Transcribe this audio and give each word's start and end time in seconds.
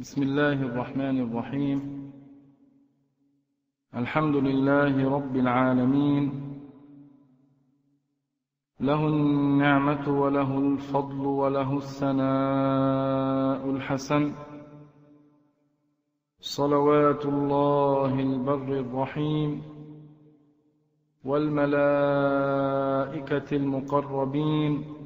بسم 0.00 0.22
الله 0.22 0.52
الرحمن 0.52 1.20
الرحيم. 1.20 2.12
الحمد 3.96 4.36
لله 4.36 5.10
رب 5.10 5.36
العالمين. 5.36 6.32
له 8.80 9.08
النعمة 9.08 10.20
وله 10.20 10.58
الفضل 10.58 11.26
وله 11.26 11.76
الثناء 11.76 13.70
الحسن. 13.70 14.32
صلوات 16.40 17.26
الله 17.26 18.20
البر 18.20 18.80
الرحيم. 18.80 19.62
والملائكة 21.24 21.96
المقربين. 23.56 24.97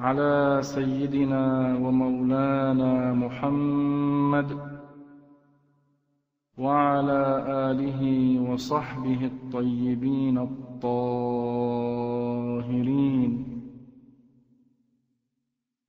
على 0.00 0.58
سيدنا 0.62 1.76
ومولانا 1.76 3.12
محمد 3.12 4.58
وعلى 6.58 7.44
آله 7.68 8.00
وصحبه 8.50 9.24
الطيبين 9.24 10.38
الطاهرين. 10.38 10.92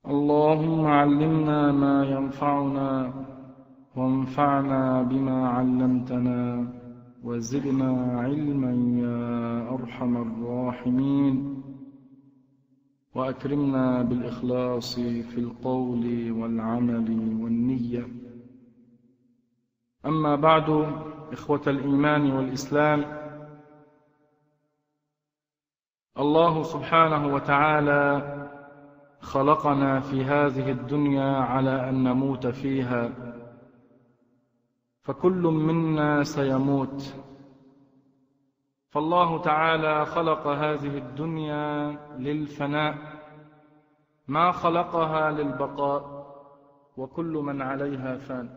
اللهم 0.07 0.85
علمنا 0.85 1.71
ما 1.71 2.05
ينفعنا 2.05 3.13
وانفعنا 3.95 5.01
بما 5.01 5.49
علمتنا 5.49 6.67
وزدنا 7.23 7.91
علما 8.19 8.73
يا 9.03 9.69
أرحم 9.75 10.17
الراحمين. 10.17 11.60
وأكرمنا 13.15 14.01
بالإخلاص 14.01 14.95
في 14.99 15.37
القول 15.37 16.31
والعمل 16.31 17.09
والنية. 17.43 18.07
أما 20.05 20.35
بعد 20.35 20.69
إخوة 21.31 21.61
الإيمان 21.67 22.31
والإسلام 22.31 23.21
الله 26.19 26.63
سبحانه 26.63 27.33
وتعالى 27.33 28.31
خلقنا 29.19 29.99
في 29.99 30.23
هذه 30.23 30.71
الدنيا 30.71 31.37
على 31.37 31.89
أن 31.89 32.03
نموت 32.03 32.47
فيها 32.47 33.11
فكل 35.01 35.41
منا 35.41 36.23
سيموت. 36.23 37.15
فالله 38.91 39.41
تعالى 39.41 40.05
خلق 40.05 40.47
هذه 40.47 40.97
الدنيا 40.97 41.97
للفناء 42.17 42.95
ما 44.27 44.51
خلقها 44.51 45.31
للبقاء 45.31 46.21
وكل 46.97 47.33
من 47.33 47.61
عليها 47.61 48.17
فان. 48.17 48.49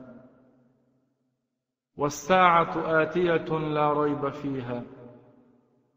والساعة 1.97 3.03
آتية 3.03 3.59
لا 3.59 3.93
ريب 3.93 4.29
فيها 4.29 4.83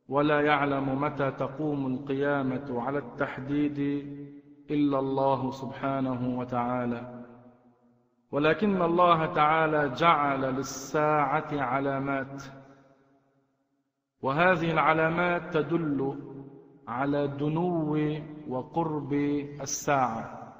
ولا 0.09 0.41
يعلم 0.41 1.01
متى 1.01 1.31
تقوم 1.31 1.87
القيامة 1.87 2.81
على 2.81 2.97
التحديد 2.97 3.79
إلا 4.71 4.99
الله 4.99 5.51
سبحانه 5.51 6.39
وتعالى. 6.39 7.25
ولكن 8.31 8.81
الله 8.81 9.25
تعالى 9.25 9.89
جعل 9.89 10.41
للساعة 10.41 11.47
علامات 11.51 12.43
وهذه 14.21 14.71
العلامات 14.71 15.53
تدل 15.53 16.19
على 16.87 17.27
دنو 17.27 17.97
وقرب 18.47 19.13
الساعة. 19.61 20.53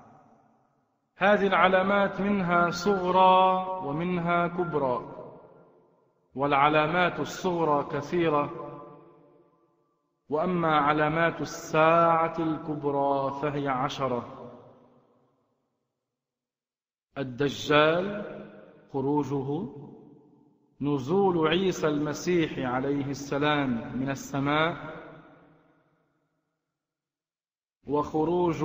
هذه 1.17 1.47
العلامات 1.47 2.22
منها 2.22 2.69
صغرى 2.69 3.67
ومنها 3.88 4.47
كبرى. 4.47 5.14
والعلامات 6.36 7.20
الصغرى 7.20 7.83
كثيرة. 7.92 8.49
وأما 10.30 10.76
علامات 10.76 11.42
الساعة 11.42 12.36
الكبرى 12.39 13.32
فهي 13.42 13.67
عشرة. 13.67 14.52
الدجال 17.17 18.26
خروجه 18.93 19.67
نزول 20.82 21.48
عيسى 21.48 21.88
المسيح 21.88 22.60
عليه 22.60 23.05
السلام 23.10 23.98
من 23.99 24.10
السماء 24.10 24.98
وخروج 27.88 28.55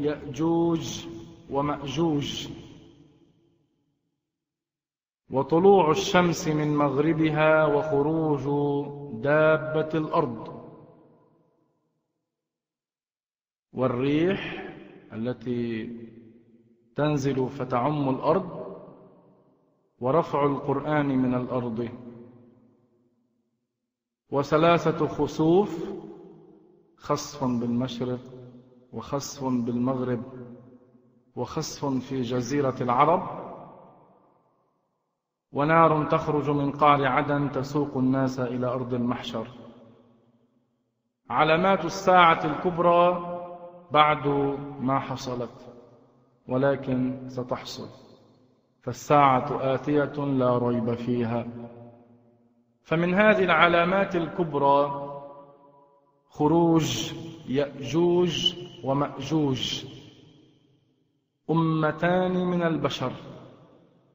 يأجوج 0.00 1.06
ومأجوج 1.50 2.48
وطلوع 5.30 5.90
الشمس 5.90 6.48
من 6.48 6.76
مغربها 6.76 7.66
وخروج 7.66 8.42
دابة 9.22 9.88
الأرض 9.94 10.54
والريح 13.72 14.64
التي 15.12 15.90
تنزل 16.96 17.48
فتعم 17.48 18.08
الأرض 18.08 18.63
ورفع 20.04 20.46
القرآن 20.46 21.18
من 21.18 21.34
الأرض. 21.34 21.88
وثلاثة 24.30 25.06
خسوف 25.06 25.84
خسف 26.96 27.44
بالمشرق 27.44 28.20
وخسف 28.92 29.44
بالمغرب 29.44 30.22
وخسف 31.36 31.84
في 31.84 32.20
جزيرة 32.20 32.74
العرب. 32.80 33.22
ونار 35.52 36.10
تخرج 36.10 36.50
من 36.50 36.72
قعر 36.72 37.06
عدن 37.06 37.50
تسوق 37.52 37.96
الناس 37.96 38.40
إلى 38.40 38.66
أرض 38.66 38.94
المحشر. 38.94 39.48
علامات 41.30 41.84
الساعة 41.84 42.46
الكبرى 42.46 43.06
بعد 43.90 44.26
ما 44.80 44.98
حصلت 44.98 45.74
ولكن 46.48 47.28
ستحصل. 47.28 48.03
فالساعة 48.84 49.74
آتية 49.74 50.24
لا 50.24 50.58
ريب 50.58 50.94
فيها. 50.94 51.46
فمن 52.82 53.14
هذه 53.14 53.44
العلامات 53.44 54.16
الكبرى 54.16 55.10
خروج 56.28 57.12
يأجوج 57.48 58.54
ومأجوج. 58.84 59.84
أمتان 61.50 62.32
من 62.32 62.62
البشر 62.62 63.12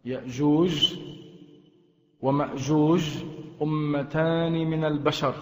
يأجوج 0.06 1.00
ومأجوج. 2.22 3.03
أمتان 3.62 4.53
من 4.53 4.86
البشر 4.86 5.36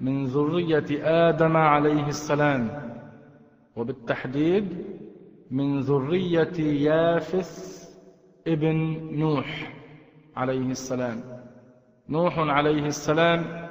من 0.00 0.26
ذرية 0.26 0.86
آدم 1.28 1.56
عليه 1.56 2.06
السلام. 2.06 2.92
وبالتحديد 3.76 4.84
من 5.50 5.80
ذرية 5.80 6.60
يافث 6.60 7.77
ابن 8.52 8.76
نوح 9.18 9.72
عليه 10.36 10.70
السلام. 10.70 11.22
نوح 12.08 12.38
عليه 12.38 12.86
السلام 12.86 13.68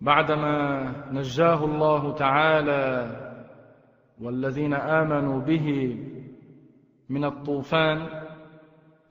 بعدما 0.00 0.92
نجاه 1.12 1.64
الله 1.64 2.14
تعالى 2.14 3.10
والذين 4.20 4.74
آمنوا 4.74 5.40
به 5.40 5.96
من 7.08 7.24
الطوفان 7.24 8.08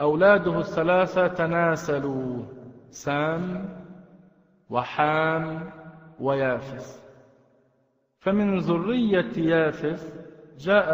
أولاده 0.01 0.59
الثلاثة 0.59 1.27
تناسلوا 1.27 2.43
سام 2.89 3.69
وحام 4.69 5.71
ويافث. 6.19 7.07
فمن 8.19 8.57
ذرية 8.57 9.37
يافث 9.37 10.27
جاء 10.57 10.87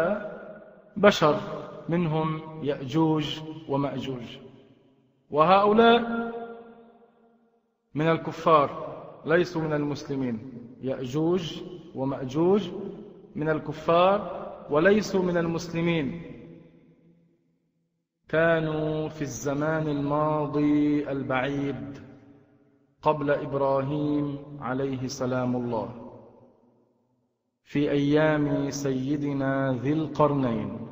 بشر. 0.96 1.63
منهم 1.88 2.40
يأجوج 2.62 3.40
ومأجوج. 3.68 4.38
وهؤلاء 5.30 6.00
من 7.94 8.08
الكفار 8.08 8.94
ليسوا 9.26 9.62
من 9.62 9.72
المسلمين. 9.72 10.52
يأجوج 10.82 11.62
ومأجوج 11.94 12.70
من 13.36 13.48
الكفار 13.48 14.44
وليسوا 14.70 15.22
من 15.22 15.36
المسلمين. 15.36 16.22
كانوا 18.28 19.08
في 19.08 19.22
الزمان 19.22 19.88
الماضي 19.88 21.10
البعيد 21.10 21.98
قبل 23.02 23.30
إبراهيم 23.30 24.38
عليه 24.60 25.06
سلام 25.06 25.56
الله. 25.56 26.00
في 27.64 27.90
أيام 27.90 28.70
سيدنا 28.70 29.78
ذي 29.82 29.92
القرنين. 29.92 30.83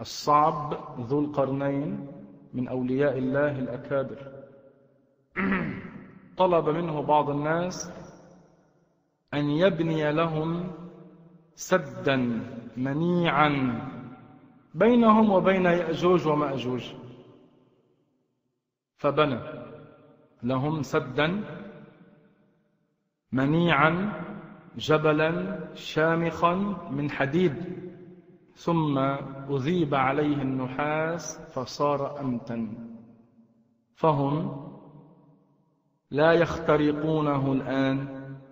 الصعب 0.00 0.74
ذو 1.00 1.20
القرنين 1.20 2.06
من 2.54 2.68
أولياء 2.68 3.18
الله 3.18 3.58
الأكابر. 3.58 4.32
طلب 6.40 6.68
منه 6.68 7.02
بعض 7.02 7.30
الناس 7.30 7.92
أن 9.34 9.44
يبني 9.50 10.12
لهم 10.12 10.70
سدا 11.54 12.16
منيعا 12.76 13.80
بينهم 14.74 15.30
وبين 15.30 15.64
يأجوج 15.64 16.26
ومأجوج. 16.26 16.92
فبنى 18.96 19.40
لهم 20.42 20.82
سدا 20.82 21.44
منيعا 23.32 24.12
جبلا 24.76 25.58
شامخا 25.74 26.54
من 26.90 27.10
حديد. 27.10 27.85
ثم 28.56 28.98
أذيب 29.50 29.94
عليه 29.94 30.42
النحاس 30.42 31.38
فصار 31.54 32.20
أمتا. 32.20 32.68
فهم 33.94 34.66
لا 36.10 36.32
يخترقونه 36.32 37.52
الآن 37.52 37.96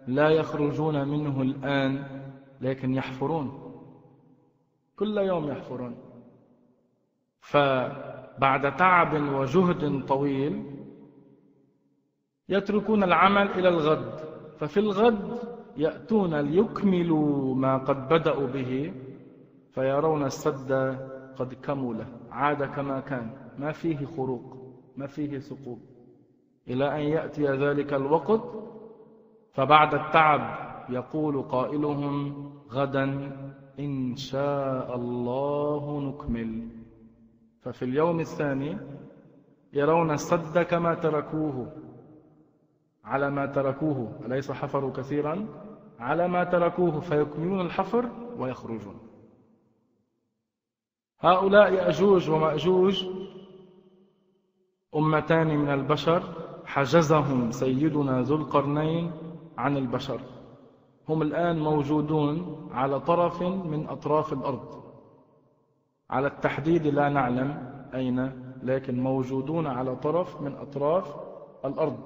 لا 0.06 0.28
يخرجون 0.28 1.08
منه 1.08 1.42
الآن 1.42 2.20
لكن 2.60 2.94
يحفرون. 2.94 3.72
كل 4.96 5.18
يوم 5.18 5.48
يحفرون. 5.48 5.96
فبعد 7.40 8.76
تعب 8.76 9.34
وجهد 9.34 10.06
طويل 10.06 10.64
يتركون 12.48 13.02
العمل 13.02 13.50
إلى 13.50 13.68
الغد 13.68 14.18
ففي 14.58 14.80
الغد 14.80 15.38
يأتون 15.76 16.34
ليكملوا 16.34 17.54
ما 17.54 17.76
قد 17.76 18.08
بدأوا 18.08 18.46
به. 18.46 18.94
فيرون 19.74 20.24
السد 20.24 20.72
قد 21.36 21.54
كمل 21.54 22.06
عاد 22.30 22.62
كما 22.62 23.00
كان. 23.00 23.30
ما 23.58 23.72
فيه 23.72 24.06
خروق 24.06 24.56
ما 24.96 25.06
فيه 25.06 25.38
ثقوب 25.38 25.78
إلى 26.68 26.94
أن 26.96 27.00
يأتي 27.00 27.46
ذلك 27.46 27.92
الوقت 27.92 28.42
فبعد 29.52 29.94
التعب 29.94 30.40
يقول 30.88 31.42
قائلهم 31.42 32.34
غدا 32.70 33.04
إن 33.80 34.16
شاء 34.16 34.96
الله 34.96 36.00
نكمل. 36.00 36.68
ففي 37.60 37.84
اليوم 37.84 38.20
الثاني 38.20 38.78
يرون 39.72 40.10
السد 40.10 40.58
كما 40.58 40.94
تركوه 40.94 41.72
على 43.04 43.30
ما 43.30 43.46
تركوه. 43.46 44.20
أليس 44.26 44.52
حفروا 44.52 44.92
كثيرا؟ 44.92 45.46
على 45.98 46.28
ما 46.28 46.44
تركوه 46.44 47.00
فيكملون 47.00 47.60
الحفر 47.60 48.08
ويخرجون. 48.38 49.03
هؤلاء 51.20 51.72
يأجوج 51.72 52.30
ومأجوج 52.30 53.06
أمتان 54.96 55.58
من 55.58 55.70
البشر 55.70 56.22
حجزهم 56.64 57.50
سيدنا 57.50 58.22
ذو 58.22 58.36
القرنين 58.36 59.12
عن 59.58 59.76
البشر. 59.76 60.20
هم 61.08 61.22
الآن 61.22 61.58
موجودون 61.58 62.68
على 62.72 63.00
طرف 63.00 63.42
من 63.42 63.88
أطراف 63.88 64.32
الأرض. 64.32 64.82
على 66.10 66.26
التحديد 66.26 66.86
لا 66.86 67.08
نعلم 67.08 67.74
أين 67.94 68.32
لكن 68.62 69.00
موجودون 69.00 69.66
على 69.66 69.96
طرف 69.96 70.40
من 70.40 70.54
أطراف 70.54 71.16
الأرض. 71.64 71.98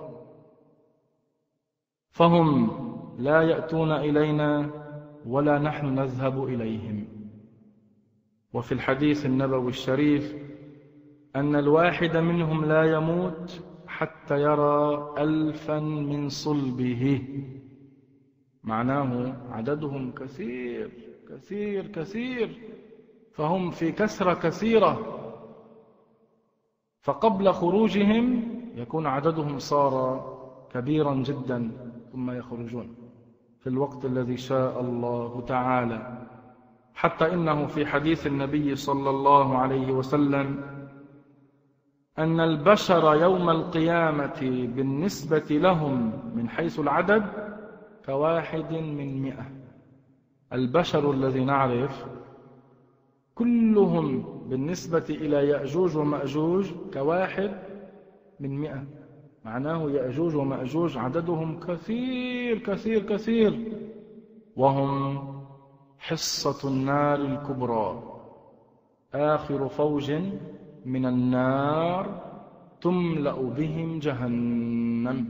فهم 2.11 2.71
لا 3.19 3.43
يأتون 3.43 3.93
إلينا 3.93 4.71
ولا 5.27 5.59
نحن 5.59 5.87
نذهب 5.87 6.45
إليهم. 6.45 7.08
وفي 8.55 8.73
الحديث 8.73 9.27
النبوي 9.27 9.69
الشريف 9.69 10.35
أن 11.37 11.57
الواحد 11.57 12.17
منهم 12.17 12.65
لا 12.65 12.85
يموت 12.85 13.65
حتى 13.87 14.41
يرى 14.43 15.15
ألفا 15.19 15.81
من 15.81 16.29
صلبه. 16.29 17.23
معناه 18.65 19.37
عددهم 19.51 20.13
كثير 20.13 20.91
كثير 21.29 21.87
كثير. 21.87 22.61
فهم 23.33 23.71
في 23.71 23.93
كسرة 23.93 24.35
كثيرة. 24.35 25.15
فقبل 27.01 27.53
خروجهم 27.53 28.43
يكون 28.77 29.07
عددهم 29.07 29.59
صار 29.59 30.25
كبيرا 30.71 31.15
جدا 31.15 31.71
ثم 32.13 32.31
يخرجون 32.31 32.95
في 33.61 33.67
الوقت 33.67 34.05
الذي 34.05 34.37
شاء 34.37 34.81
الله 34.81 35.41
تعالى. 35.41 36.29
حتى 36.99 37.33
إنه 37.33 37.67
في 37.67 37.87
حديث 37.87 38.27
النبي 38.27 38.77
صلى 38.77 39.11
الله 39.11 39.59
عليه 39.59 39.93
وسلم 39.93 40.61
أن 42.19 42.41
البشر 42.41 43.15
يوم 43.15 43.51
القيامة 43.51 44.41
بالنسبة 44.77 45.47
لهم 45.51 46.13
من 46.35 46.49
حيث 46.49 46.81
العدد 46.81 47.25
كواحد 48.07 48.73
من 48.73 49.23
مئة. 49.23 49.47
البشر 50.53 51.11
الذي 51.11 51.45
نعرف 51.45 52.07
كلهم 53.35 54.25
بالنسبة 54.49 55.05
إلى 55.11 55.49
يأجوج 55.49 55.97
ومأجوج 55.97 56.71
كواحد 56.95 57.51
من 58.41 58.59
مئة. 58.59 58.85
معناه 59.45 59.91
يأجوج 59.91 60.37
ومأجوج 60.37 60.99
عددهم 60.99 61.61
كثير 61.61 62.59
كثير 62.59 63.03
كثير. 63.03 63.73
وهم 64.57 65.38
حصة 65.99 66.69
النار 66.69 67.21
الكبرى. 67.21 68.03
آخر 69.15 69.69
فوج 69.69 70.13
من 70.85 71.07
النار 71.07 72.23
تملأ 72.81 73.43
بهم 73.43 73.99
جهنم. 73.99 75.29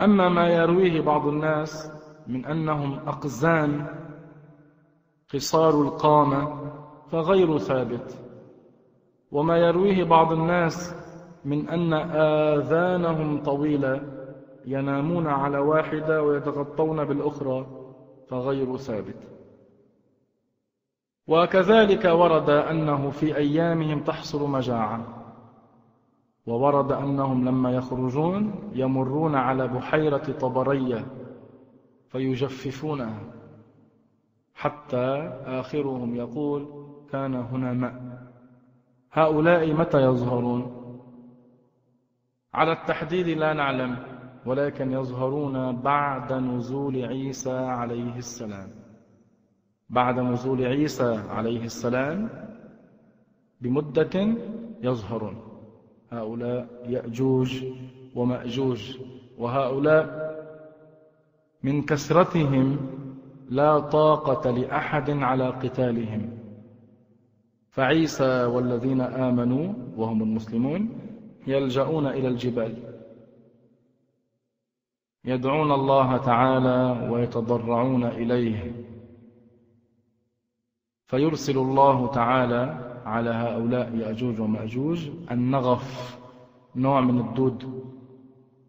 أما 0.00 0.28
ما 0.28 0.48
يرويه 0.48 1.00
بعض 1.00 1.26
الناس 1.26 1.92
من 2.26 2.46
أنهم 2.46 2.98
أقزام 3.08 3.86
قصار 5.34 5.82
القامة 5.82 6.70
فغير 7.10 7.58
ثابت. 7.58 8.18
وما 9.32 9.58
يرويه 9.58 10.04
بعض 10.04 10.32
الناس 10.32 10.94
من 11.44 11.68
أن 11.68 11.92
آذانهم 12.52 13.42
طويلة 13.42 14.02
ينامون 14.66 15.26
على 15.26 15.58
واحدة 15.58 16.22
ويتغطون 16.22 17.04
بالأخرى. 17.04 17.79
فغير 18.30 18.76
ثابت. 18.76 19.16
وكذلك 21.26 22.04
ورد 22.04 22.50
أنه 22.50 23.10
في 23.10 23.36
أيامهم 23.36 24.00
تحصل 24.00 24.50
مجاعة. 24.50 25.16
وورد 26.46 26.92
أنهم 26.92 27.44
لما 27.44 27.72
يخرجون 27.72 28.70
يمرون 28.74 29.34
على 29.34 29.68
بحيرة 29.68 30.32
طبرية 30.40 31.06
فيجففونها. 32.08 33.20
حتى 34.54 35.06
آخرهم 35.44 36.14
يقول 36.14 36.66
كان 37.10 37.34
هنا 37.34 37.72
ماء. 37.72 37.94
هؤلاء 39.12 39.72
متى 39.72 39.98
يظهرون؟ 40.02 40.76
على 42.54 42.72
التحديد 42.72 43.28
لا 43.28 43.52
نعلم. 43.52 44.09
ولكن 44.46 44.92
يظهرون 44.92 45.76
بعد 45.76 46.32
نزول 46.32 47.04
عيسى 47.04 47.50
عليه 47.50 48.16
السلام. 48.16 48.70
بعد 49.88 50.18
نزول 50.18 50.64
عيسى 50.64 51.22
عليه 51.28 51.64
السلام 51.64 52.28
بمدة 53.60 54.34
يظهرون. 54.82 55.36
هؤلاء 56.10 56.66
يأجوج 56.88 57.64
ومأجوج 58.14 58.98
وهؤلاء 59.38 60.30
من 61.62 61.82
كثرتهم 61.82 62.76
لا 63.50 63.78
طاقة 63.78 64.50
لأحد 64.50 65.10
على 65.10 65.48
قتالهم. 65.48 66.30
فعيسى 67.70 68.44
والذين 68.44 69.00
آمنوا 69.00 69.74
وهم 69.96 70.22
المسلمون 70.22 70.88
يلجؤون 71.46 72.06
إلى 72.06 72.28
الجبال. 72.28 72.89
يدعون 75.24 75.72
الله 75.72 76.16
تعالى 76.16 77.08
ويتضرعون 77.10 78.04
إليه. 78.04 78.72
فيرسل 81.06 81.58
الله 81.58 82.06
تعالى 82.06 82.90
على 83.04 83.30
هؤلاء 83.30 83.96
يأجوج 83.96 84.40
ومأجوج 84.40 85.10
النغف 85.30 86.18
نوع 86.76 87.00
من 87.00 87.18
الدود. 87.20 87.84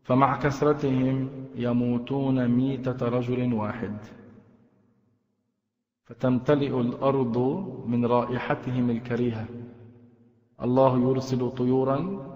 فمع 0.03 0.39
كثرتهم 0.39 1.29
يموتون 1.55 2.47
ميتة 2.47 3.07
رجل 3.07 3.53
واحد. 3.53 3.97
فتمتلئ 6.03 6.79
الأرض 6.79 7.37
من 7.87 8.05
رائحتهم 8.05 8.89
الكريهة. 8.89 9.45
الله 10.61 10.99
يرسل 10.99 11.51
طيورا 11.51 12.27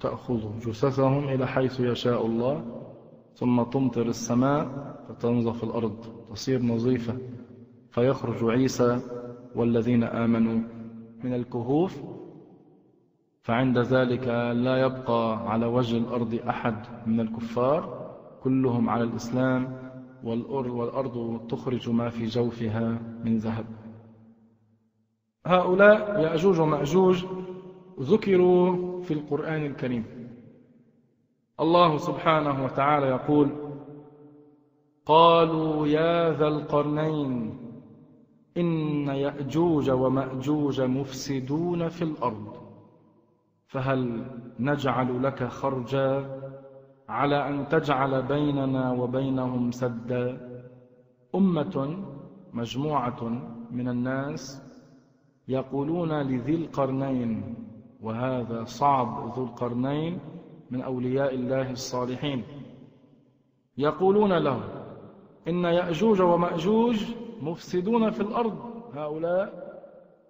تأخذ 0.00 0.58
جثثهم 0.60 1.28
إلى 1.28 1.46
حيث 1.46 1.80
يشاء 1.80 2.26
الله. 2.26 2.84
ثم 3.38 3.62
تمطر 3.62 4.06
السماء 4.06 4.66
فتنظف 5.08 5.64
الأرض 5.64 5.96
تصير 6.30 6.62
نظيفة. 6.62 7.14
فيخرج 7.90 8.50
عيسى 8.50 9.00
والذين 9.54 10.02
آمنوا 10.04 10.58
من 11.24 11.34
الكهوف 11.34 12.02
فعند 13.42 13.78
ذلك 13.78 14.26
لا 14.64 14.76
يبقى 14.76 15.50
على 15.50 15.66
وجه 15.66 15.96
الأرض 15.98 16.32
أحد 16.48 17.06
من 17.06 17.20
الكفار. 17.20 18.10
كلهم 18.42 18.90
على 18.90 19.04
الإسلام 19.04 19.78
والأرض 20.24 21.40
تخرج 21.48 21.90
ما 21.90 22.08
في 22.08 22.24
جوفها 22.26 22.98
من 23.24 23.38
ذهب. 23.38 23.66
هؤلاء 25.46 26.20
يأجوج 26.20 26.60
ومأجوج 26.60 27.24
ذكروا 28.00 29.02
في 29.02 29.14
القرآن 29.14 29.66
الكريم. 29.66 30.17
الله 31.60 31.96
سبحانه 31.96 32.64
وتعالى 32.64 33.06
يقول 33.06 33.50
قالوا 35.06 35.86
يا 35.86 36.32
ذا 36.32 36.48
القرنين 36.48 37.58
إن 38.56 38.68
يأجوج 39.08 39.90
ومأجوج 39.90 40.80
مفسدون 40.80 41.88
في 41.88 42.02
الأرض 42.02 42.56
فهل 43.66 44.26
نجعل 44.60 45.22
لك 45.22 45.44
خرجا 45.44 46.40
على 47.08 47.48
أن 47.48 47.68
تجعل 47.68 48.22
بيننا 48.22 48.92
وبينهم 48.92 49.70
سدا؟ 49.70 50.48
أمة 51.34 52.04
مجموعة 52.52 53.24
من 53.70 53.88
الناس 53.88 54.62
يقولون 55.48 56.12
لذي 56.22 56.54
القرنين 56.54 57.54
وهذا 58.02 58.64
صعب 58.64 59.32
ذو 59.36 59.44
القرنين 59.44 60.18
من 60.70 60.82
أولياء 60.82 61.34
الله 61.34 61.70
الصالحين. 61.70 62.44
يقولون 63.78 64.32
له 64.32 64.60
إن 65.48 65.64
يأجوج 65.64 66.20
ومأجوج 66.20 67.04
مفسدون 67.42 68.10
في 68.10 68.20
الأرض. 68.20 68.58
هؤلاء 68.94 69.68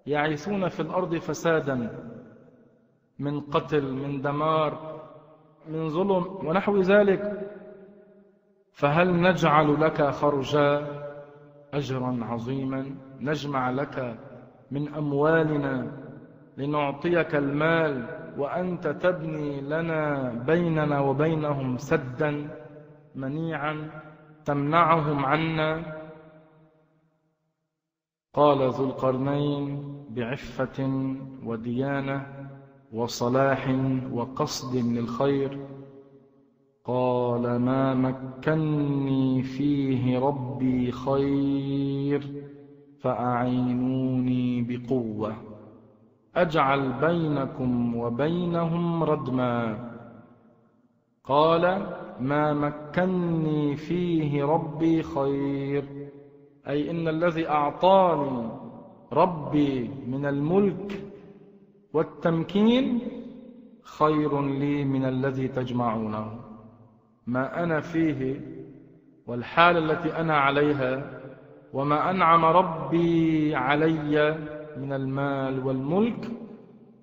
يعيثون 0.06 0.68
في 0.68 0.80
الأرض 0.80 1.14
فسادا 1.14 1.90
من 3.18 3.40
قتل 3.40 3.92
من 3.92 4.20
دمار 4.20 5.00
من 5.68 5.88
ظلم 5.88 6.46
ونحو 6.46 6.80
ذلك. 6.80 7.50
فهل 8.72 9.20
نجعل 9.20 9.80
لك 9.80 10.10
خرجا 10.10 10.86
أجرا 11.74 12.18
عظيما؟ 12.24 12.94
نجمع 13.20 13.70
لك 13.70 14.18
من 14.70 14.94
أموالنا 14.94 15.92
لنعطيك 16.56 17.34
المال 17.34 18.18
وأنت 18.38 18.88
تبني 18.88 19.60
لنا 19.60 20.32
بيننا 20.46 21.00
وبينهم 21.00 21.78
سدا 21.78 22.50
منيعا 23.14 23.90
تمنعهم 24.44 25.24
عنا. 25.24 25.98
قال 28.34 28.58
ذو 28.70 28.84
القرنين 28.84 29.94
بعفة 30.10 30.78
وديانة 31.44 32.26
وصلاح 32.92 33.68
وقصد 34.12 34.76
للخير. 34.76 35.66
قال 36.84 37.56
ما 37.56 37.94
مكني 37.94 39.42
فيه 39.42 40.18
ربي 40.18 40.92
خير 40.92 42.44
فأعينوني 43.00 44.62
بقوة. 44.62 45.47
أجعل 46.42 46.92
بينكم 46.92 47.96
وبينهم 47.96 49.04
ردما. 49.04 49.90
قال 51.24 51.62
ما 52.20 52.52
مكني 52.52 53.76
فيه 53.76 54.44
ربي 54.44 55.02
خير. 55.02 55.84
أي 56.68 56.90
إن 56.90 57.08
الذي 57.08 57.48
أعطاني 57.48 58.50
ربي 59.12 59.90
من 60.06 60.26
الملك 60.26 61.02
والتمكين 61.92 63.00
خير 63.82 64.42
لي 64.42 64.84
من 64.84 65.04
الذي 65.04 65.48
تجمعونه. 65.48 66.40
ما 67.26 67.62
أنا 67.62 67.80
فيه 67.80 68.40
والحال 69.26 69.76
التي 69.90 70.16
أنا 70.16 70.36
عليها 70.36 71.20
وما 71.72 72.10
أنعم 72.10 72.44
ربي 72.44 73.54
علي 73.54 74.38
من 74.78 74.92
المال 74.92 75.66
والملك 75.66 76.30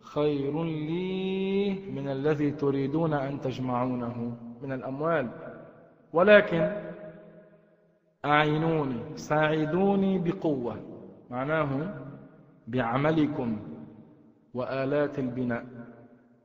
خير 0.01 0.63
لي 0.63 1.74
من 1.91 2.10
الذي 2.10 2.51
تريدون 2.51 3.13
أن 3.13 3.39
تجمعونه 3.39 4.38
من 4.62 4.72
الأموال. 4.72 5.29
ولكن 6.13 6.72
أعينوني 8.25 9.17
ساعدوني 9.17 10.20
بقوة 10.20 10.75
معناه 11.29 12.01
بعملكم 12.67 13.60
وآلات 14.53 15.20
البناء. 15.20 15.65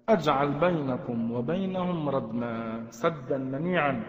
أجعل 0.08 0.60
بينكم 0.60 1.32
وبينهم 1.32 2.08
ردما 2.08 2.86
سدا 2.90 3.38
منيعا. 3.38 4.02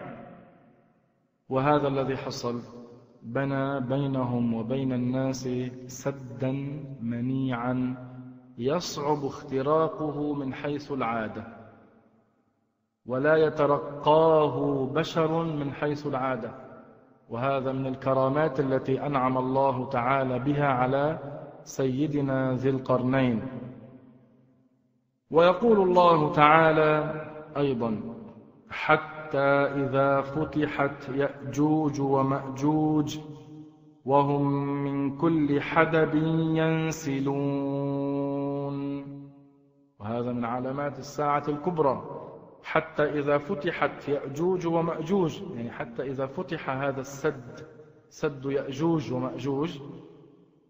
وهذا 1.48 1.88
الذي 1.88 2.16
حصل. 2.16 2.81
بنى 3.22 3.80
بينهم 3.80 4.54
وبين 4.54 4.92
الناس 4.92 5.48
سدا 5.86 6.52
منيعا 7.00 7.96
يصعب 8.58 9.24
اختراقه 9.24 10.34
من 10.34 10.54
حيث 10.54 10.92
العادة 10.92 11.44
ولا 13.06 13.36
يترقاه 13.36 14.86
بشر 14.86 15.42
من 15.42 15.72
حيث 15.72 16.06
العادة. 16.06 16.50
وهذا 17.28 17.72
من 17.72 17.86
الكرامات 17.86 18.60
التي 18.60 19.06
أنعم 19.06 19.38
الله 19.38 19.88
تعالى 19.90 20.38
بها 20.38 20.66
على 20.66 21.18
سيدنا 21.64 22.54
ذي 22.54 22.70
القرنين. 22.70 23.42
ويقول 25.30 25.80
الله 25.88 26.32
تعالى 26.32 27.14
أيضا 27.56 28.00
حتى 28.70 29.11
إذا 29.34 30.20
فتحت 30.20 31.08
يأجوج 31.08 32.00
ومأجوج 32.00 33.18
وهم 34.04 34.52
من 34.84 35.16
كل 35.16 35.60
حدب 35.60 36.14
ينسلون. 36.56 37.42
وهذا 39.98 40.32
من 40.32 40.44
علامات 40.44 40.98
الساعة 40.98 41.42
الكبرى. 41.48 42.02
حتى 42.62 43.02
إذا 43.02 43.38
فتحت 43.38 44.08
يأجوج 44.08 44.66
ومأجوج 44.66 45.42
يعني 45.54 45.70
حتى 45.70 46.02
إذا 46.02 46.26
فتح 46.26 46.70
هذا 46.70 47.00
السد 47.00 47.66
سد 48.08 48.44
يأجوج 48.44 49.12
ومأجوج 49.12 49.80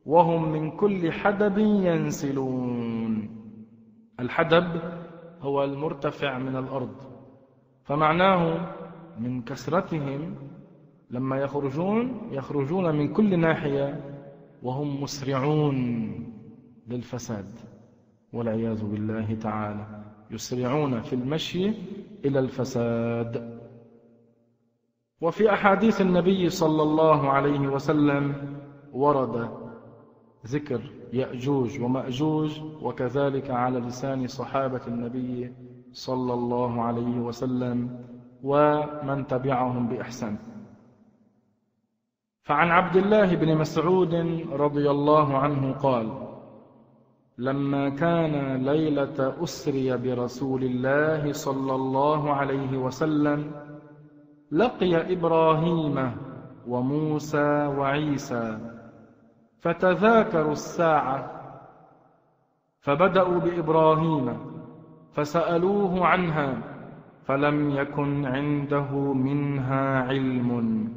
وهم 0.07 0.53
من 0.53 0.71
كل 0.71 1.13
حدب 1.13 1.59
ينسلون. 1.59 3.29
الحدب 4.21 4.81
هو 5.41 5.65
المرتفع 5.65 6.39
من 6.39 6.57
الأرض. 6.57 7.12
فمعناه 7.85 8.75
من 9.19 9.43
كسرتهم 9.43 10.35
لما 11.11 11.37
يخرجون 11.37 12.29
يخرجون 12.31 12.97
من 12.97 13.13
كل 13.13 13.39
ناحية 13.39 14.01
وهم 14.63 15.03
مسرعون 15.03 15.77
للفساد. 16.89 17.51
والعياذ 18.33 18.85
بالله 18.85 19.35
تعالى. 19.35 20.05
يسرعون 20.31 21.01
في 21.01 21.13
المشي 21.13 21.73
إلى 22.25 22.39
الفساد. 22.39 23.59
وفي 25.21 25.53
أحاديث 25.53 26.01
النبي 26.01 26.49
صلى 26.49 26.83
الله 26.83 27.31
عليه 27.31 27.69
وسلم 27.69 28.35
ورد 28.93 29.51
ذكر 30.47 30.81
يأجوج 31.13 31.81
ومأجوج 31.81 32.61
وكذلك 32.83 33.51
على 33.51 33.79
لسان 33.79 34.27
صحابة 34.27 34.81
النبي 34.87 35.53
صلى 35.93 36.35
الله 36.35 36.83
عليه 36.83 37.21
وسلم 37.21 38.05
ومن 38.43 39.27
تبعهم 39.27 39.89
بإحسان. 39.89 40.37
فعن 42.43 42.69
عبد 42.69 42.97
الله 42.97 43.37
بن 43.37 43.57
مسعود 43.57 44.15
رضي 44.53 44.91
الله 44.91 45.39
عنه 45.39 45.73
قال 45.73 46.29
لما 47.39 47.89
كان 47.89 48.65
ليلة 48.65 49.43
أسري 49.43 49.97
برسول 49.97 50.65
الله 50.65 51.33
صلى 51.33 51.75
الله 51.75 52.33
عليه 52.33 52.77
وسلم 52.77 53.51
لقي 54.53 55.13
إبراهيم 55.13 56.17
وموسى 56.69 57.67
وعيسى 57.67 58.59
فتذاكروا 59.61 60.53
الساعة 60.53 61.31
فبدأوا 62.81 63.39
بإبراهيم 63.39 64.52
فسألوه 65.13 66.07
عنها 66.07 66.59
فلم 67.25 67.71
يكن 67.71 68.27
عنده 68.27 68.91
منها 69.13 70.01
علم. 70.03 70.89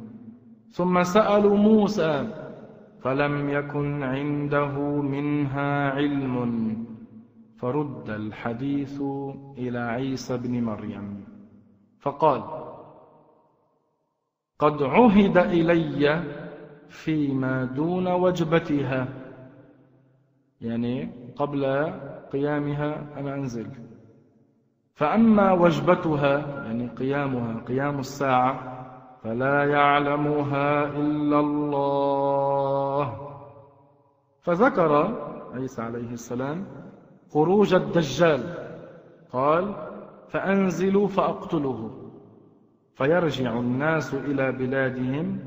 ثم 0.70 1.02
سألوا 1.02 1.56
موسى 1.56 2.28
فلم 3.00 3.50
يكن 3.50 4.02
عنده 4.02 4.78
منها 5.02 5.90
علم. 5.90 6.86
فرد 7.56 8.10
الحديث 8.10 9.02
إلى 9.58 9.78
عيسى 9.78 10.36
بن 10.36 10.62
مريم 10.62 11.24
فقال 12.00 12.42
قد 14.58 14.82
عهد 14.82 15.36
إلي 15.38 16.22
فيما 16.88 17.64
دون 17.64 18.08
وجبتها. 18.08 19.08
يعني 20.60 21.10
قبل 21.36 21.64
قيامها 22.32 23.20
أنا 23.20 23.34
أنزل. 23.34 23.85
فأما 24.96 25.52
وجبتها 25.52 26.64
يعني 26.64 26.88
قيامها 26.88 27.60
قيام 27.68 27.98
الساعة 27.98 28.76
فلا 29.22 29.64
يعلمها 29.64 30.84
إلا 30.84 31.40
الله. 31.40 33.28
فذكر 34.40 34.92
عيسى 35.54 35.82
عليه 35.82 36.10
السلام 36.12 36.66
خروج 37.30 37.74
الدجال. 37.74 38.54
قال 39.32 39.74
فأنزلوا 40.28 41.08
فأقتله 41.08 41.90
فيرجع 42.94 43.58
الناس 43.58 44.14
إلى 44.14 44.52
بلادهم 44.52 45.38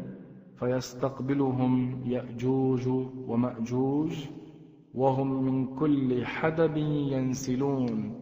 فيستقبلهم 0.59 2.01
يأجوج 2.05 2.87
ومأجوج 3.27 4.25
وهم 4.93 5.43
من 5.43 5.75
كل 5.75 6.25
حدب 6.25 6.77
ينسلون. 6.77 8.15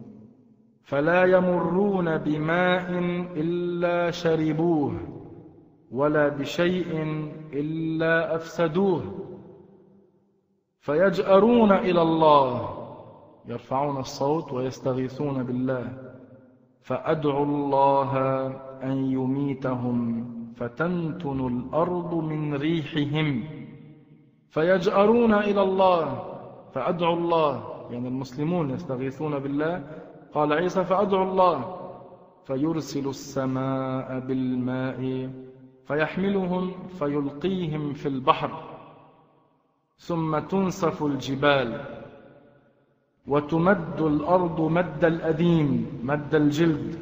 فلا 0.88 1.24
يمرون 1.24 2.18
بماء 2.18 2.90
إلا 3.36 4.10
شربوه 4.10 4.92
ولا 5.90 6.28
بشيء 6.28 6.92
إلا 7.52 8.34
أفسدوه. 8.34 9.02
فيجأرون 10.80 11.72
إلى 11.72 12.02
الله 12.02 12.68
يرفعون 13.46 13.96
الصوت 13.96 14.52
ويستغيثون 14.52 15.42
بالله. 15.42 15.92
فأدعو 16.82 17.42
الله 17.42 18.12
أن 18.82 18.96
يميتهم 19.12 19.98
فتنتن 20.56 21.46
الأرض 21.46 22.14
من 22.14 22.54
ريحهم. 22.54 23.44
فيجأرون 24.48 25.34
إلى 25.34 25.62
الله 25.62 26.04
فأدعو 26.72 27.14
الله 27.14 27.52
يعني 27.90 28.08
المسلمون 28.08 28.70
يستغيثون 28.70 29.38
بالله 29.38 30.07
قال 30.34 30.52
عيسى 30.52 30.84
فأدعو 30.84 31.22
الله 31.22 31.80
فيرسل 32.44 33.08
السماء 33.08 34.20
بالماء 34.20 35.30
فيحملهم 35.84 36.72
فيلقيهم 36.88 37.92
في 37.92 38.08
البحر 38.08 38.78
ثم 39.98 40.38
تنسف 40.38 41.02
الجبال 41.04 41.80
وتمد 43.26 44.00
الأرض 44.00 44.60
مد 44.60 45.04
الأديم 45.04 46.00
مد 46.02 46.34
الجلد. 46.34 46.98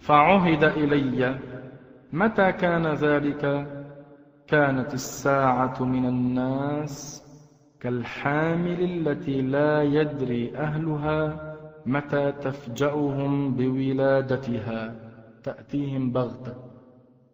فعهد 0.00 0.64
إلي. 0.64 1.38
متى 2.12 2.52
كان 2.52 2.86
ذلك؟ 2.86 3.66
كانت 4.46 4.94
الساعة 4.94 5.82
من 5.82 6.04
الناس 6.04 7.24
كالحامل 7.80 9.08
التي 9.08 9.42
لا 9.42 9.82
يدري 9.82 10.56
أهلها. 10.56 11.47
متى 11.86 12.32
تفجأهم 12.32 13.54
بولادتها؟ 13.54 14.94
تأتيهم 15.44 16.12
بغتة. 16.12 16.54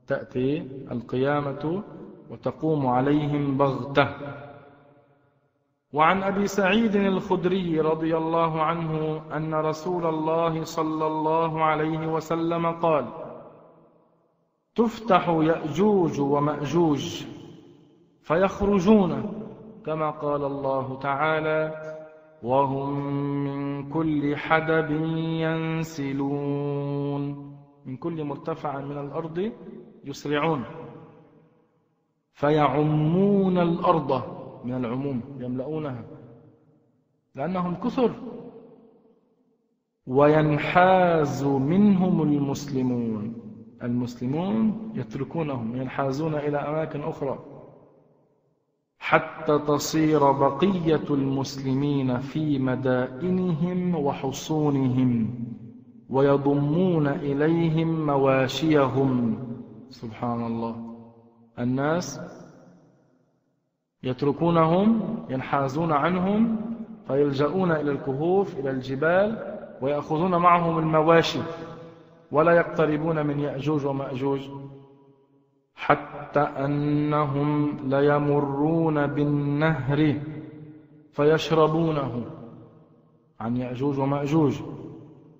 تأتي 0.06 0.68
القيامة 0.90 1.82
وتقوم 2.30 2.86
عليهم 2.86 3.56
بغتة. 3.56 4.08
وعن 5.92 6.22
أبي 6.22 6.46
سعيد 6.46 6.96
الخدري 6.96 7.80
رضي 7.80 8.16
الله 8.16 8.62
عنه 8.62 9.22
أن 9.36 9.54
رسول 9.54 10.06
الله 10.06 10.64
صلى 10.64 11.06
الله 11.06 11.64
عليه 11.64 12.06
وسلم 12.06 12.66
قال 12.66 13.06
تفتح 14.74 15.28
يأجوج 15.28 16.20
ومأجوج 16.20 17.24
فيخرجون 18.22 19.32
كما 19.86 20.10
قال 20.10 20.44
الله 20.44 20.98
تعالى 20.98 21.83
وهم 22.44 23.04
من 23.44 23.90
كل 23.90 24.36
حدب 24.36 24.90
ينسلون. 25.40 27.20
من 27.86 27.96
كل 27.96 28.24
مرتفع 28.24 28.80
من 28.80 28.98
الأرض 28.98 29.52
يسرعون. 30.04 30.64
فيعمون 32.32 33.58
الأرض 33.58 34.22
من 34.64 34.74
العموم 34.74 35.20
يملؤونها. 35.38 36.04
لأنهم 37.35 37.74
كثر. 37.74 38.14
وينحاز 40.07 41.44
منهم 41.44 42.22
المسلمون. 42.22 43.35
المسلمون 43.83 44.92
يتركونهم 44.94 45.76
ينحازون 45.76 46.35
إلى 46.35 46.59
أماكن 46.59 47.00
أخرى. 47.00 47.53
حتى 49.04 49.58
تصير 49.58 50.32
بقية 50.32 51.04
المسلمين 51.10 52.18
في 52.18 52.58
مدائنهم 52.58 53.94
وحصونهم 53.94 55.34
ويضمون 56.10 57.06
إليهم 57.06 58.06
مواشيهم. 58.06 59.38
سبحان 59.90 60.46
الله. 60.46 60.76
الناس 61.58 62.20
يتركونهم 64.02 65.18
ينحازون 65.30 65.92
عنهم 65.92 66.56
فيلجؤون 67.06 67.72
إلى 67.72 67.90
الكهوف 67.90 68.58
إلى 68.58 68.70
الجبال 68.70 69.56
ويأخذون 69.82 70.36
معهم 70.36 70.78
المواشي. 70.78 71.40
ولا 72.32 72.52
يقتربون 72.52 73.26
من 73.26 73.40
يأجوج 73.40 73.86
ومأجوج. 73.86 74.40
حتى 75.74 76.40
أنهم 76.40 77.76
ليمرون 77.84 79.06
بالنهر 79.06 80.14
فيشربونه. 81.12 82.24
عن 83.40 83.56
يأجوج 83.56 83.98
ومأجوج. 83.98 84.60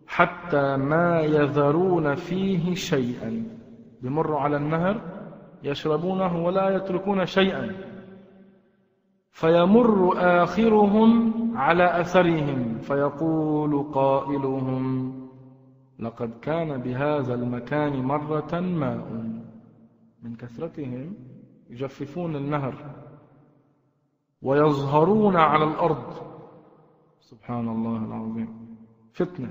حتى 0.07 0.77
ما 0.77 1.21
يذرون 1.21 2.15
فيه 2.15 2.75
شيئا. 2.75 3.47
بمروا 4.03 4.41
على 4.41 4.57
النهر 4.57 5.01
يشربونه 5.63 6.45
ولا 6.45 6.77
يتركون 6.77 7.27
شيئا. 7.27 7.75
فيمر 9.31 10.15
آخرهم 10.17 11.33
على 11.57 12.01
أثرهم. 12.01 12.79
فيقول 12.79 13.85
قائلهم 13.93 15.15
لقد 15.99 16.31
كان 16.43 16.81
بهذا 16.81 17.35
المكان 17.35 18.03
مرة 18.03 18.61
ماء 18.61 19.44
من 20.25 20.37
كثرتهم 20.37 21.17
يجففون 21.71 22.37
النهر 22.37 22.75
ويظهرون 24.43 25.37
على 25.37 25.65
الأرض. 25.65 26.13
سبحان 27.21 27.69
الله 27.69 28.05
العظيم. 28.05 28.77
فتنة. 29.13 29.51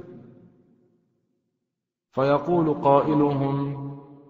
فيقول 2.12 2.74
قائلهم 2.74 3.76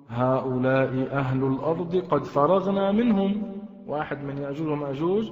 هؤلاء 0.10 1.18
أهل 1.18 1.44
الأرض 1.44 1.96
قد 1.96 2.24
فرغنا 2.24 2.92
منهم. 2.92 3.62
واحد 3.88 4.24
من 4.24 4.38
يأجوج 4.38 4.68
ومأجوج 4.68 5.32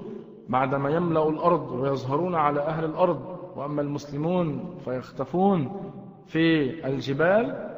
بعدما 0.49 0.89
يملأ 0.89 1.29
الأرض 1.29 1.71
ويظهرون 1.71 2.35
على 2.35 2.59
أهل 2.59 2.85
الأرض 2.85 3.39
وأما 3.55 3.81
المسلمون 3.81 4.75
فيختفون 4.85 5.81
في 6.25 6.71
الجبال. 6.87 7.71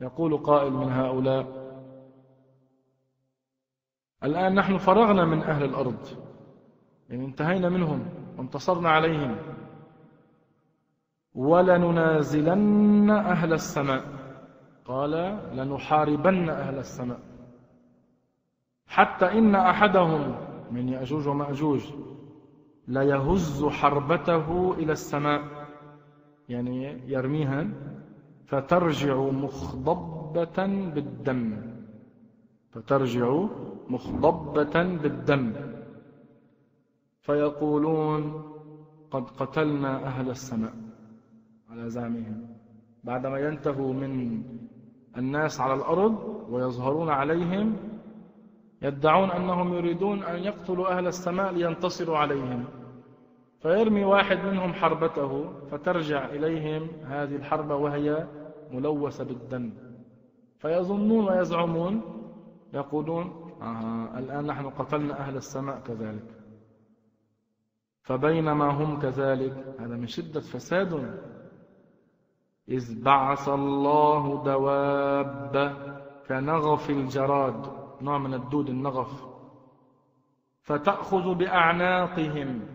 يقول 0.00 0.36
قائل 0.36 0.72
من 0.72 0.92
هؤلاء 0.92 1.65
الآن 4.24 4.54
نحن 4.54 4.78
فرغنا 4.78 5.24
من 5.24 5.42
أهل 5.42 5.64
الأرض. 5.64 6.06
يعني 7.08 7.24
انتهينا 7.24 7.68
منهم 7.68 8.08
وانتصرنا 8.38 8.90
عليهم. 8.90 9.36
ولننازلن 11.34 13.10
أهل 13.10 13.52
السماء. 13.52 14.04
قال 14.84 15.10
لنحاربن 15.52 16.48
أهل 16.48 16.78
السماء. 16.78 17.20
حتى 18.86 19.38
إن 19.38 19.54
أحدهم 19.54 20.34
من 20.70 20.88
يأجوج 20.88 21.28
ومأجوج 21.28 21.84
ليهز 22.88 23.64
حربته 23.64 24.74
إلى 24.74 24.92
السماء. 24.92 25.42
يعني 26.48 27.10
يرميها 27.12 27.66
فترجع 28.46 29.16
مخضبة 29.16 30.66
بالدم. 30.66 31.76
فترجع 32.70 33.46
مخضبة 33.90 34.82
بالدم. 34.82 35.52
فيقولون 37.20 38.42
قد 39.10 39.30
قتلنا 39.30 40.06
أهل 40.06 40.30
السماء 40.30 40.72
على 41.70 41.90
زعمهم. 41.90 42.46
بعدما 43.04 43.38
ينتهوا 43.38 43.92
من 43.92 44.42
الناس 45.16 45.60
على 45.60 45.74
الأرض 45.74 46.46
ويظهرون 46.50 47.08
عليهم 47.08 47.76
يدعون 48.82 49.30
أنهم 49.30 49.74
يريدون 49.74 50.22
أن 50.22 50.38
يقتلوا 50.38 50.98
أهل 50.98 51.06
السماء 51.06 51.52
لينتصروا 51.52 52.18
عليهم. 52.18 52.64
فيرمي 53.62 54.04
واحد 54.04 54.38
منهم 54.38 54.72
حربته 54.72 55.52
فترجع 55.70 56.24
إليهم 56.24 56.88
هذه 57.04 57.36
الحربة 57.36 57.74
وهي 57.74 58.26
ملوثة 58.72 59.24
بالدم. 59.24 59.70
فيظنون 60.58 61.28
ويزعمون 61.28 62.00
يقولون 62.74 63.45
آه 63.62 64.18
الآن 64.18 64.46
نحن 64.46 64.70
قتلنا 64.70 65.18
أهل 65.20 65.36
السماء 65.36 65.80
كذلك. 65.80 66.30
فبينما 68.02 68.70
هم 68.70 68.98
كذلك 69.00 69.74
هذا 69.80 69.96
من 69.96 70.06
شدة 70.06 70.40
فساد 70.40 71.20
إذ 72.68 73.02
بعث 73.02 73.48
الله 73.48 74.44
دواب 74.44 75.56
كنغف 76.28 76.90
الجراد 76.90 77.66
نوع 78.02 78.18
من 78.18 78.34
الدود 78.34 78.68
النغف 78.68 79.26
فتأخذ 80.62 81.34
بأعناقهم. 81.34 82.68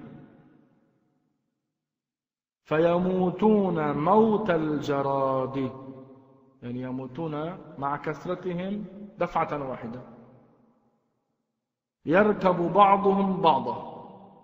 فيموتون 2.63 3.91
موت 3.91 4.49
الجراد 4.49 5.71
يعني 6.61 6.81
يموتون 6.81 7.57
مع 7.77 7.97
كثرتهم 7.97 8.85
دفعة 9.19 9.69
واحدة. 9.69 10.01
يركب 12.05 12.73
بعضهم 12.73 13.41
بعضا. 13.41 13.91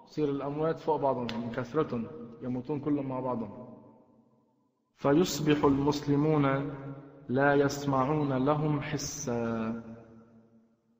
يصير 0.08 0.30
الأموات 0.30 0.80
فوق 0.80 0.96
بعضهم 0.96 1.28
من 1.42 1.52
كثرة 1.52 2.02
يموتون 2.44 2.80
كلهم 2.80 3.10
مع 3.10 3.20
بعضهم. 3.20 3.68
فيصبح 4.96 5.64
المسلمون 5.66 6.72
لا 7.30 7.54
يسمعون 7.54 8.34
لهم 8.34 8.82
حسا. 8.82 9.84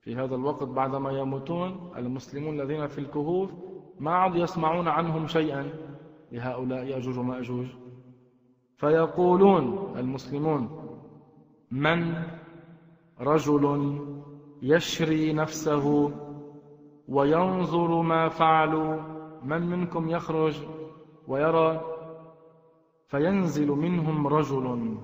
في 0.00 0.16
هذا 0.16 0.34
الوقت 0.34 0.68
بعدما 0.68 1.10
يموتون 1.10 1.92
المسلمون 1.96 2.60
الذين 2.60 2.86
في 2.86 2.98
الكهوف 2.98 3.50
ما 4.00 4.10
عاد 4.10 4.34
يسمعون 4.36 4.88
عنهم 4.88 5.26
شيئا. 5.26 5.88
لهؤلاء 6.32 6.84
يأجوج 6.84 7.18
ومأجوج 7.18 7.66
فيقولون 8.76 9.94
المسلمون 9.96 10.70
من 11.70 12.14
رجل 13.20 13.98
يشري 14.62 15.32
نفسه 15.32 16.10
وينظر 17.08 18.02
ما 18.02 18.28
فعلوا 18.28 19.02
من 19.44 19.62
منكم 19.62 20.08
يخرج 20.08 20.62
ويرى؟ 21.28 21.80
فينزل 23.08 23.68
منهم 23.68 24.26
رجل 24.26 24.98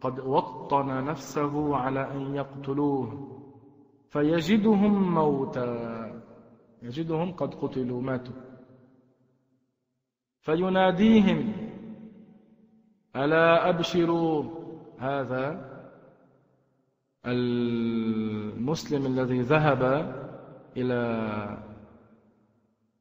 قد 0.00 0.20
وطن 0.20 1.04
نفسه 1.04 1.76
على 1.76 2.12
أن 2.12 2.34
يقتلوه 2.34 3.30
فيجدهم 4.08 5.14
موتى. 5.14 6.10
يجدهم 6.82 7.32
قد 7.32 7.54
قتلوا 7.54 8.02
ماتوا. 8.02 8.34
فيناديهم 10.40 11.52
ألا 13.16 13.68
أبشروا؟ 13.68 14.44
هذا 14.98 15.74
المسلم 17.26 19.06
الذي 19.06 19.40
ذهب 19.40 20.23
إلى 20.76 21.58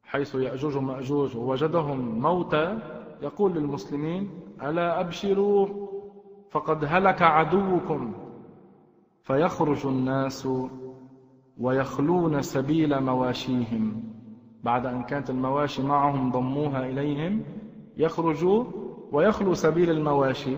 حيث 0.04 0.36
يأجوج 0.36 0.78
ومأجوج 0.78 1.38
ووجدهم 1.38 2.20
موتى 2.22 2.80
يقول 3.22 3.54
للمسلمين 3.54 4.30
ألا 4.62 5.00
أبشروا؟ 5.00 5.68
فقد 6.52 6.86
هلك 6.88 7.22
عدوكم. 7.22 8.14
فيخرج 9.22 9.88
الناس 9.88 10.48
ويخلون 11.58 12.42
سبيل 12.42 13.02
مواشيهم. 13.02 14.04
بعد 14.64 14.86
أن 14.86 15.04
كانت 15.04 15.30
المواشي 15.30 15.84
معهم 15.84 16.32
ضموها 16.32 16.90
إليهم 16.90 17.44
يخرجوا 17.98 18.64
ويخلو 19.12 19.54
سبيل 19.54 19.90
المواشي. 19.90 20.58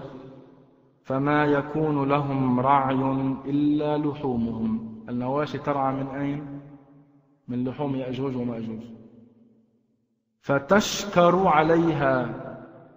فما 1.03 1.45
يكون 1.45 2.09
لهم 2.09 2.59
رعي 2.59 2.95
إلا 3.45 3.97
لحومهم. 3.97 4.95
المواشي 5.09 5.57
ترعى 5.57 5.93
من 5.93 6.07
أين؟ 6.07 6.54
من 7.47 7.63
لحوم 7.67 7.95
يأجوج 7.95 8.35
ومأجوج. 8.35 8.79
فتشكر 10.39 11.47
عليها. 11.47 12.41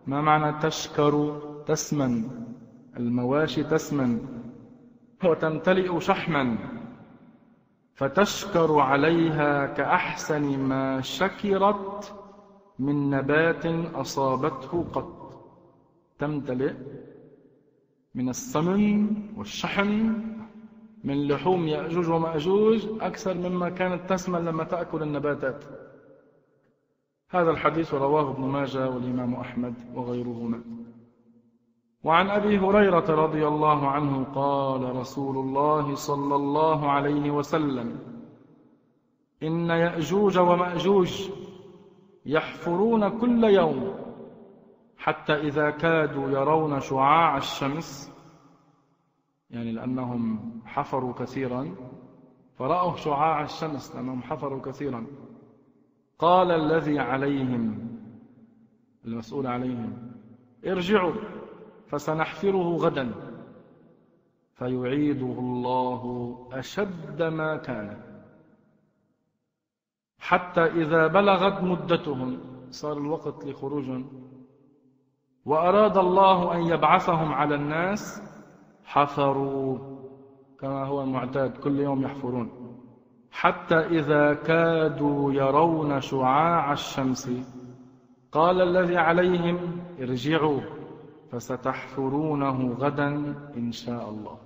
ما 0.07 0.21
معنى 0.21 0.59
تشكر؟ 0.61 1.41
تسمن. 1.67 2.31
المواشي 2.97 3.65
تسمن. 3.65 4.21
وتمتلئ 5.25 6.01
شحما. 6.01 6.59
فتشكر 7.95 8.79
عليها 8.79 9.67
كأحسن 9.67 10.59
ما 10.59 11.01
شكرت 11.01 12.15
من 12.79 13.11
نبات 13.11 13.67
أصابته 13.95 14.85
قط. 14.93 15.19
تمتلئ 16.19 16.75
من 18.15 18.29
السمن 18.29 19.07
والشحم 19.37 20.13
من 21.05 21.29
لحوم 21.29 21.69
يأجوج 21.69 22.09
ومأجوج 22.09 22.87
أكثر 23.01 23.35
مما 23.35 23.69
كانت 23.69 24.11
تسمن 24.11 24.45
لما 24.45 24.65
تأكل 24.65 25.03
النباتات. 25.03 25.65
هذا 27.31 27.51
الحديث 27.51 27.95
رواه 27.95 28.31
ابن 28.31 28.43
ماجه 28.43 28.91
والإمام 28.91 29.35
أحمد 29.35 29.75
وغيرهما. 29.95 30.61
وعن 32.05 32.31
أبي 32.31 32.59
هريرة 32.59 33.25
رضي 33.25 33.47
الله 33.49 33.89
عنه 33.89 34.25
قال 34.25 34.97
رسول 34.97 35.37
الله 35.37 35.95
صلى 35.95 36.35
الله 36.35 36.91
عليه 36.91 37.31
وسلم 37.31 37.99
إن 39.43 39.71
يأجوج 39.71 40.39
ومأجوج 40.39 41.31
يحفرون 42.27 43.19
كل 43.19 43.45
يوم 43.45 43.95
حتى 44.99 45.33
إذا 45.35 45.71
كادوا 45.71 46.31
يرون 46.31 46.81
شعاع 46.81 47.37
الشمس 47.37 48.18
يعني 49.51 49.73
لأنهم 49.73 50.53
حفروا 50.67 51.13
كثيرا. 51.13 51.75
فرأوا 52.55 52.97
شعاع 52.97 53.43
الشمس 53.43 53.97
لأنهم 53.97 54.23
حفروا 54.23 54.63
كثيرا. 54.63 55.07
قال 56.19 56.51
الذي 56.51 56.99
عليهم 56.99 57.89
المسؤول 59.05 59.47
عليهم 59.47 60.13
ارجعوا 60.67 61.15
فسنحفره 61.87 62.77
غدا. 62.77 63.15
فيعيده 64.55 65.39
الله 65.39 66.03
أشد 66.53 67.23
ما 67.23 67.57
كان. 67.57 68.09
حتى 70.19 70.65
إذا 70.65 71.07
بلغت 71.07 71.63
مدتهم 71.63 72.41
صار 72.71 72.99
الوقت 72.99 73.45
لخروجهم 73.45 74.29
وأراد 75.45 75.99
الله 75.99 76.55
أن 76.55 76.67
يبعثهم 76.67 77.33
على 77.33 77.55
الناس 77.55 78.23
حفروا 78.89 79.79
كما 80.61 80.85
هو 80.85 81.03
المعتاد 81.03 81.57
كل 81.57 81.81
يوم 81.81 82.03
يحفرون. 82.03 82.49
حتى 83.31 83.79
إذا 83.79 84.35
كادوا 84.35 85.33
يرون 85.33 86.01
شعاع 86.01 86.73
الشمس 86.73 87.31
قال 88.33 88.61
الذي 88.61 88.97
عليهم 88.97 89.57
ارجعوا 90.01 90.61
فستحفرونه 91.31 92.73
غدا 92.73 93.09
إن 93.57 93.73
شاء 93.73 94.09
الله. 94.11 94.39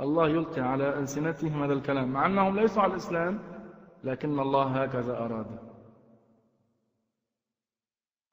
الله 0.00 0.28
يلقي 0.28 0.60
على 0.60 0.98
ألسنتهم 0.98 1.62
هذا 1.62 1.72
الكلام 1.72 2.08
مع 2.12 2.26
أنهم 2.26 2.56
ليسوا 2.56 2.82
على 2.82 2.92
الإسلام 2.92 3.38
لكن 4.04 4.40
الله 4.40 4.82
هكذا 4.82 5.24
أراد. 5.24 5.46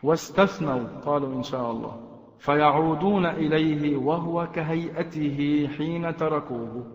واستثنوا 0.03 0.87
قالوا 1.05 1.33
إن 1.35 1.43
شاء 1.43 1.71
الله. 1.71 2.06
فيعودون 2.37 3.25
إليه 3.25 3.97
وهو 3.97 4.47
كهيئته 4.47 5.67
حين 5.77 6.15
تركوه. 6.15 6.85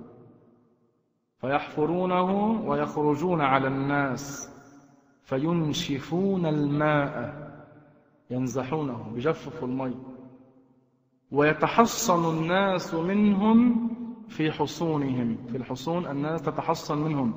فيحفرونه 1.38 2.50
ويخرجون 2.68 3.40
على 3.40 3.68
الناس. 3.68 4.52
فينشفون 5.22 6.46
الماء. 6.46 7.42
ينزحونه 8.30 9.12
بجفف 9.14 9.64
المي. 9.64 9.94
ويتحصن 11.32 12.38
الناس 12.38 12.94
منهم 12.94 13.90
في 14.28 14.52
حصونهم. 14.52 15.36
في 15.46 15.56
الحصون 15.56 16.06
الناس 16.06 16.42
تتحصن 16.42 16.98
منهم. 16.98 17.34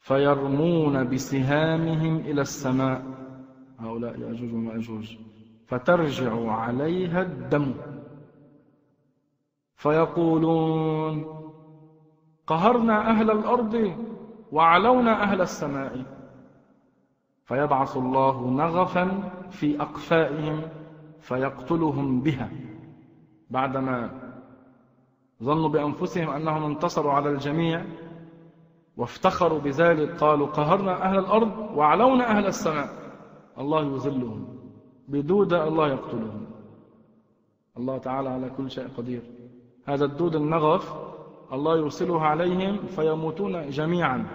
فيرمون 0.00 1.08
بسهامهم 1.08 2.16
إلى 2.16 2.40
السماء. 2.40 3.02
هؤلاء 3.78 4.20
يأجوج 4.20 4.54
ومأجوج. 4.54 5.16
فترجع 5.72 6.52
عليها 6.52 7.22
الدم. 7.22 7.74
فيقولون 9.74 11.24
قهرنا 12.46 13.10
أهل 13.10 13.30
الأرض 13.30 13.96
وعلونا 14.52 15.22
أهل 15.22 15.40
السماء. 15.40 16.04
فيبعث 17.44 17.96
الله 17.96 18.50
نغفا 18.50 19.30
في 19.50 19.82
أقفائهم 19.82 20.62
فيقتلهم 21.20 22.20
بها. 22.20 22.50
بعدما 23.50 24.10
ظنوا 25.42 25.68
بأنفسهم 25.68 26.30
أنهم 26.30 26.64
انتصروا 26.64 27.12
على 27.12 27.30
الجميع 27.30 27.84
وافتخروا 28.96 29.58
بذلك 29.58 30.20
قالوا 30.20 30.46
قهرنا 30.46 31.02
أهل 31.02 31.18
الأرض 31.18 31.76
وعلونا 31.76 32.30
أهل 32.30 32.46
السماء. 32.46 32.88
الله 33.58 33.82
يذلهم. 33.82 34.51
بدودة 35.08 35.68
الله 35.68 35.88
يقتلهم. 35.88 36.44
الله 37.78 37.98
تعالى 37.98 38.28
على 38.28 38.50
كل 38.56 38.70
شيء 38.70 38.88
قدير. 38.96 39.22
هذا 39.84 40.04
الدود 40.04 40.36
النغف 40.36 40.94
الله 41.52 41.76
يرسله 41.76 42.22
عليهم 42.22 42.76
فيموتون 42.86 43.70
جميعا 43.70 44.26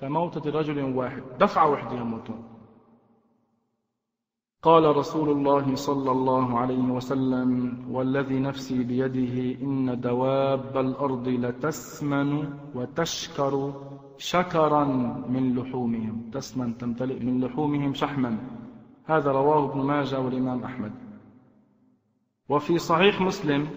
كموتة 0.00 0.50
رجل 0.50 0.78
واحد. 0.96 1.22
دفعة 1.40 1.70
واحدة 1.70 1.96
يموتون. 2.00 2.42
قال 4.62 4.96
رسول 4.96 5.28
الله 5.30 5.74
صلى 5.74 6.10
الله 6.10 6.58
عليه 6.58 6.82
وسلم 6.90 7.50
والذي 7.90 8.40
نفسي 8.40 8.84
بيده 8.84 9.62
إن 9.62 10.00
دواب 10.00 10.76
الأرض 10.76 11.28
لتسمن 11.28 12.50
وتشكر 12.74 13.72
شكرا 14.18 14.84
من 15.28 15.54
لحومهم. 15.56 16.30
تسمن 16.32 16.78
تمتلئ 16.78 17.18
من 17.22 17.44
لحومهم 17.44 17.94
شحما. 17.94 18.38
هذا 19.08 19.30
رواه 19.30 19.70
ابن 19.70 19.80
ماجه 19.80 20.20
والإمام 20.20 20.64
أحمد. 20.64 20.92
وفي 22.48 22.78
صحيح 22.78 23.20
مسلم 23.20 23.68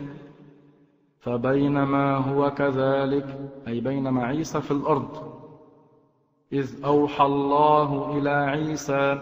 فبينما 1.19 2.15
هو 2.15 2.51
كذلك 2.51 3.51
أي 3.67 3.79
بينما 3.79 4.25
عيسى 4.25 4.61
في 4.61 4.71
الأرض 4.71 5.31
إذ 6.53 6.85
أوحى 6.85 7.25
الله 7.25 8.17
إلى 8.17 8.29
عيسى 8.29 9.21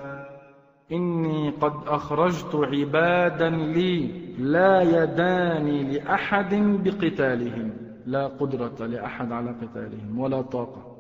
إني 0.92 1.50
قد 1.50 1.74
أخرجت 1.88 2.56
عبادا 2.56 3.50
لي 3.50 4.08
لا 4.38 4.82
يداني 4.82 5.84
لأحد 5.84 6.56
بقتالهم 6.56 7.74
لا 8.06 8.28
قدرة 8.28 8.86
لأحد 8.86 9.32
على 9.32 9.52
قتالهم 9.52 10.20
ولا 10.20 10.42
طاقة. 10.42 10.96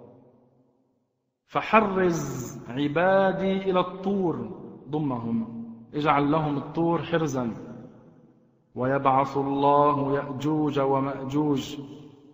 فحرز 1.45 2.57
عبادي 2.69 3.57
إلى 3.71 3.79
الطور 3.79 4.68
ضمهم. 4.91 5.65
اجعل 5.93 6.31
لهم 6.31 6.57
الطور 6.57 7.01
حرزا. 7.01 7.51
ويبعث 8.75 9.37
الله 9.37 10.15
يأجوج 10.15 10.79
ومأجوج 10.79 11.77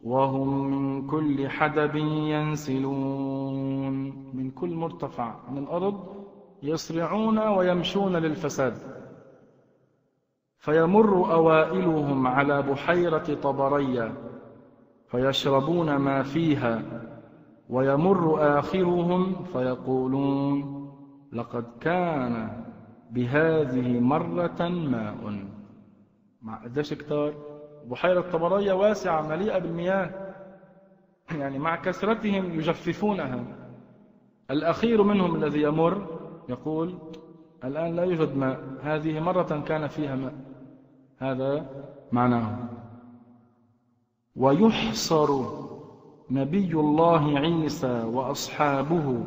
وهم 0.03 0.71
من 0.71 1.07
كل 1.07 1.49
حدب 1.49 1.95
ينسلون. 1.95 3.93
من 4.33 4.51
كل 4.51 4.75
مرتفع 4.75 5.35
من 5.51 5.57
الأرض 5.57 6.03
يسرعون 6.63 7.39
ويمشون 7.39 8.15
للفساد. 8.15 8.77
فيمر 10.57 11.33
أوائلهم 11.33 12.27
على 12.27 12.61
بحيرة 12.61 13.33
طبرية. 13.43 14.13
فيشربون 15.07 15.95
ما 15.95 16.23
فيها. 16.23 17.01
ويمر 17.69 18.59
آخرهم 18.59 19.43
فيقولون 19.43 20.74
لقد 21.33 21.65
كان 21.81 22.63
بهذه 23.11 23.99
مرة 23.99 24.69
ماء. 24.69 25.45
مع 26.41 26.63
قديش 26.63 26.93
كتار؟ 26.93 27.33
بحيرة 27.87 28.21
طبرية 28.21 28.73
واسعة 28.73 29.27
مليئة 29.27 29.57
بالمياه. 29.59 30.33
يعني 31.31 31.59
مع 31.59 31.75
كثرتهم 31.75 32.51
يجففونها. 32.51 33.43
الأخير 34.51 35.03
منهم 35.03 35.35
الذي 35.35 35.61
يمر 35.61 36.19
يقول 36.49 36.97
الآن 37.63 37.95
لا 37.95 38.03
يوجد 38.03 38.37
ماء. 38.37 38.59
هذه 38.81 39.19
مرة 39.19 39.63
كان 39.67 39.87
فيها 39.87 40.15
ماء. 40.15 40.33
هذا 41.17 41.65
معناه. 42.11 42.57
ويحصر 44.35 45.29
نبي 46.29 46.73
الله 46.73 47.39
عيسى 47.39 48.03
وأصحابه 48.03 49.25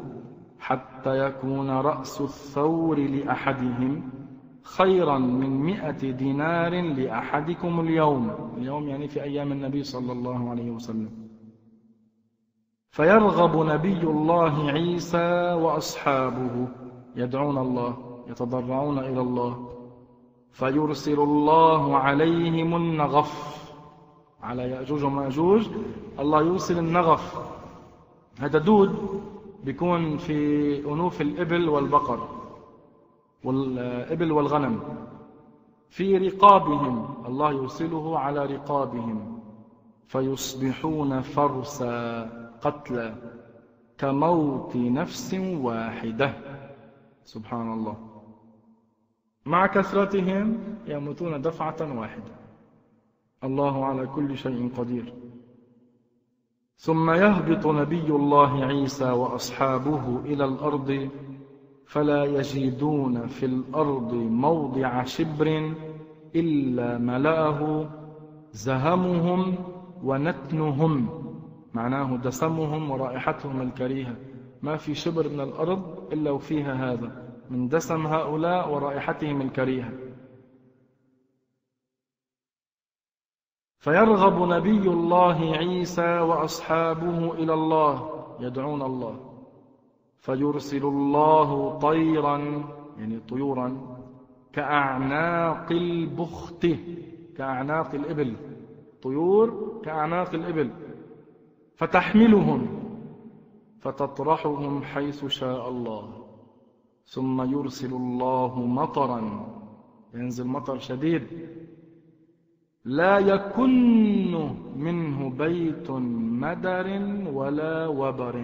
حتى 0.61 1.19
يكون 1.27 1.71
رأس 1.71 2.21
الثور 2.21 2.99
لأحدهم 2.99 4.11
خيرا 4.63 5.19
من 5.19 5.51
مئة 5.51 6.11
دينار 6.11 6.81
لأحدكم 6.81 7.81
اليوم. 7.81 8.31
اليوم 8.57 8.89
يعني 8.89 9.09
في 9.09 9.23
أيام 9.23 9.53
النبي 9.53 9.83
صلى 9.83 10.13
الله 10.13 10.51
عليه 10.51 10.71
وسلم. 10.71 11.11
فيرغب 12.91 13.67
نبي 13.67 14.01
الله 14.03 14.71
عيسى 14.71 15.53
وأصحابه. 15.53 16.69
يدعون 17.17 17.59
الله 17.59 17.97
يتضرعون 18.29 18.99
إلى 18.99 19.21
الله. 19.21 19.69
فيرسل 20.53 21.21
الله 21.21 21.97
عليهم 21.97 22.77
النغف. 22.77 23.59
على 24.43 24.63
يأجوج 24.63 25.05
ومأجوج. 25.05 25.69
الله 26.19 26.43
يرسل 26.43 26.79
النغف. 26.79 27.51
هذا 28.39 28.59
دود. 28.59 29.23
بيكون 29.65 30.17
في 30.17 30.39
أنوف 30.93 31.21
الإبل 31.21 31.69
والبقر 31.69 32.29
والإبل 33.45 34.33
والغنم 34.33 34.81
في 35.89 36.19
رقابهم 36.19 37.25
الله 37.27 37.53
يرسله 37.53 38.19
على 38.19 38.47
رقابهم 38.47 39.41
فيصبحون 40.07 41.21
فرسا 41.21 42.25
قتلى 42.61 43.15
كموت 43.99 44.77
نفس 44.77 45.35
واحدة. 45.35 46.33
سبحان 47.25 47.73
الله. 47.73 47.97
مع 49.47 49.67
كثرتهم 49.67 50.59
يموتون 50.87 51.43
دفعة 51.43 51.99
واحدة. 51.99 52.33
الله 53.45 53.85
على 53.85 54.07
كل 54.07 54.37
شيء 54.37 54.71
قدير. 54.77 55.15
ثم 56.79 57.11
يهبط 57.11 57.67
نبي 57.67 58.07
الله 58.11 58.65
عيسى 58.65 59.11
وأصحابه 59.11 60.21
إلى 60.25 60.45
الأرض 60.45 61.09
فلا 61.87 62.25
يجدون 62.25 63.27
في 63.27 63.47
الأرض 63.47 64.15
موضع 64.15 65.03
شبر 65.03 65.73
إلا 66.37 66.99
ملأه 66.99 67.91
زهمهم 68.53 69.55
ونتنهم. 70.05 71.09
معناه 71.75 72.17
دسمهم 72.17 72.91
ورائحتهم 72.91 73.63
الكريهة. 73.63 74.15
ما 74.63 74.77
في 74.77 74.95
شبر 74.95 75.29
من 75.29 75.41
الأرض 75.41 75.83
إلا 76.13 76.31
وفيها 76.31 76.93
هذا. 76.93 77.11
من 77.51 77.69
دسم 77.69 78.07
هؤلاء 78.07 78.75
ورائحتهم 78.75 79.41
الكريهة. 79.41 79.93
فيرغب 83.89 84.49
نبي 84.49 84.91
الله 84.91 85.57
عيسى 85.57 86.19
وأصحابه 86.21 87.33
إلى 87.33 87.55
الله 87.55 88.11
يدعون 88.41 88.83
الله. 88.83 89.17
فيرسل 90.19 90.85
الله 90.87 91.79
طيرا 91.79 92.39
يعني 92.99 93.21
طيورا 93.29 93.97
كأعناق 94.53 95.73
البخت 95.73 96.67
كأعناق 97.37 97.95
الإبل. 97.95 98.37
طيور 99.03 99.81
كأعناق 99.85 100.35
الإبل. 100.35 100.71
فتحملهم 101.77 102.67
فتطرحهم 103.81 104.83
حيث 104.83 105.27
شاء 105.27 105.69
الله. 105.69 106.27
ثم 107.05 107.43
يرسل 107.53 107.93
الله 107.95 108.61
مطرا 108.67 109.49
ينزل 110.15 110.47
مطر 110.47 110.79
شديد. 110.79 111.27
لا 112.85 113.19
يكن 113.19 114.33
منه 114.77 115.31
بيت 115.31 115.91
مدر 115.91 116.87
ولا 117.33 117.87
وبر. 117.87 118.37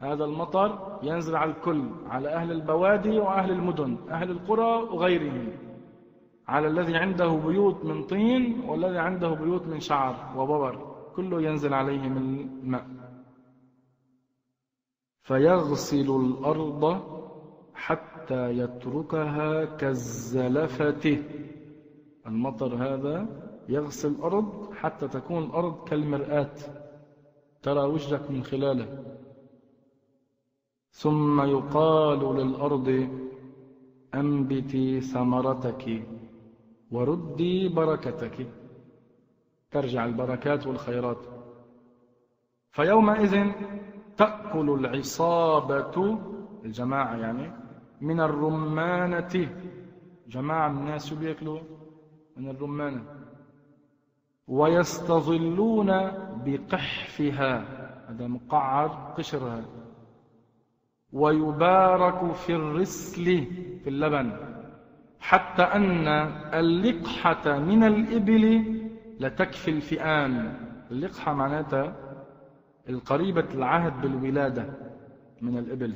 هذا 0.00 0.24
المطر 0.24 0.98
ينزل 1.02 1.36
على 1.36 1.50
الكل 1.50 1.82
على 2.06 2.28
أهل 2.28 2.52
البوادي 2.52 3.18
وأهل 3.18 3.50
المدن 3.50 3.96
أهل 4.10 4.30
القرى 4.30 4.82
وغيرهم. 4.82 5.48
على 6.48 6.66
الذي 6.68 6.96
عنده 6.96 7.28
بيوت 7.28 7.84
من 7.84 8.02
طين 8.02 8.60
والذي 8.68 8.98
عنده 8.98 9.30
بيوت 9.34 9.66
من 9.66 9.80
شعر 9.80 10.14
وببر 10.36 10.96
كله 11.16 11.42
ينزل 11.42 11.74
عليهم 11.74 12.16
الماء. 12.16 12.86
فيغسل 15.22 16.10
الأرض 16.10 17.00
حتى 17.74 18.50
يتركها 18.50 19.64
كالزلفة. 19.64 21.22
المطر 22.26 22.74
هذا 22.74 23.26
يغسل 23.68 24.08
الأرض 24.08 24.72
حتى 24.72 25.08
تكون 25.08 25.44
الأرض 25.44 25.84
كالمرآة. 25.88 26.54
ترى 27.62 27.80
وجهك 27.80 28.30
من 28.30 28.42
خلاله. 28.42 29.04
ثم 30.90 31.40
يقال 31.40 32.36
للأرض 32.36 33.08
أنبتي 34.14 35.00
ثمرتك 35.00 36.02
وردي 36.90 37.68
بركتك. 37.68 38.46
ترجع 39.70 40.04
البركات 40.04 40.66
والخيرات. 40.66 41.26
فيومئذ 42.70 43.52
تأكل 44.16 44.70
العصابة 44.70 46.18
الجماعة 46.64 47.16
يعني 47.16 47.52
من 48.00 48.20
الرمانة. 48.20 49.50
جماعة 50.28 50.68
من 50.68 50.78
الناس 50.78 51.08
شو 51.08 51.16
بيأكلوا 51.16 51.75
من 52.36 52.50
الرمانة. 52.50 53.02
ويستظلون 54.48 55.86
بقحفها. 56.44 57.64
هذا 58.10 58.26
مقعر 58.26 59.14
قشرها. 59.18 59.64
ويبارك 61.12 62.32
في 62.32 62.54
الرسل 62.54 63.24
في 63.84 63.88
اللبن. 63.90 64.36
حتى 65.20 65.62
أن 65.62 66.08
اللقحة 66.54 67.58
من 67.58 67.84
الإبل 67.84 68.64
لتكفي 69.20 69.70
الفئام. 69.70 70.58
اللقحة 70.90 71.34
معناتها 71.34 71.96
القريبة 72.88 73.48
العهد 73.54 74.00
بالولادة 74.02 74.66
من 75.42 75.58
الإبل. 75.58 75.94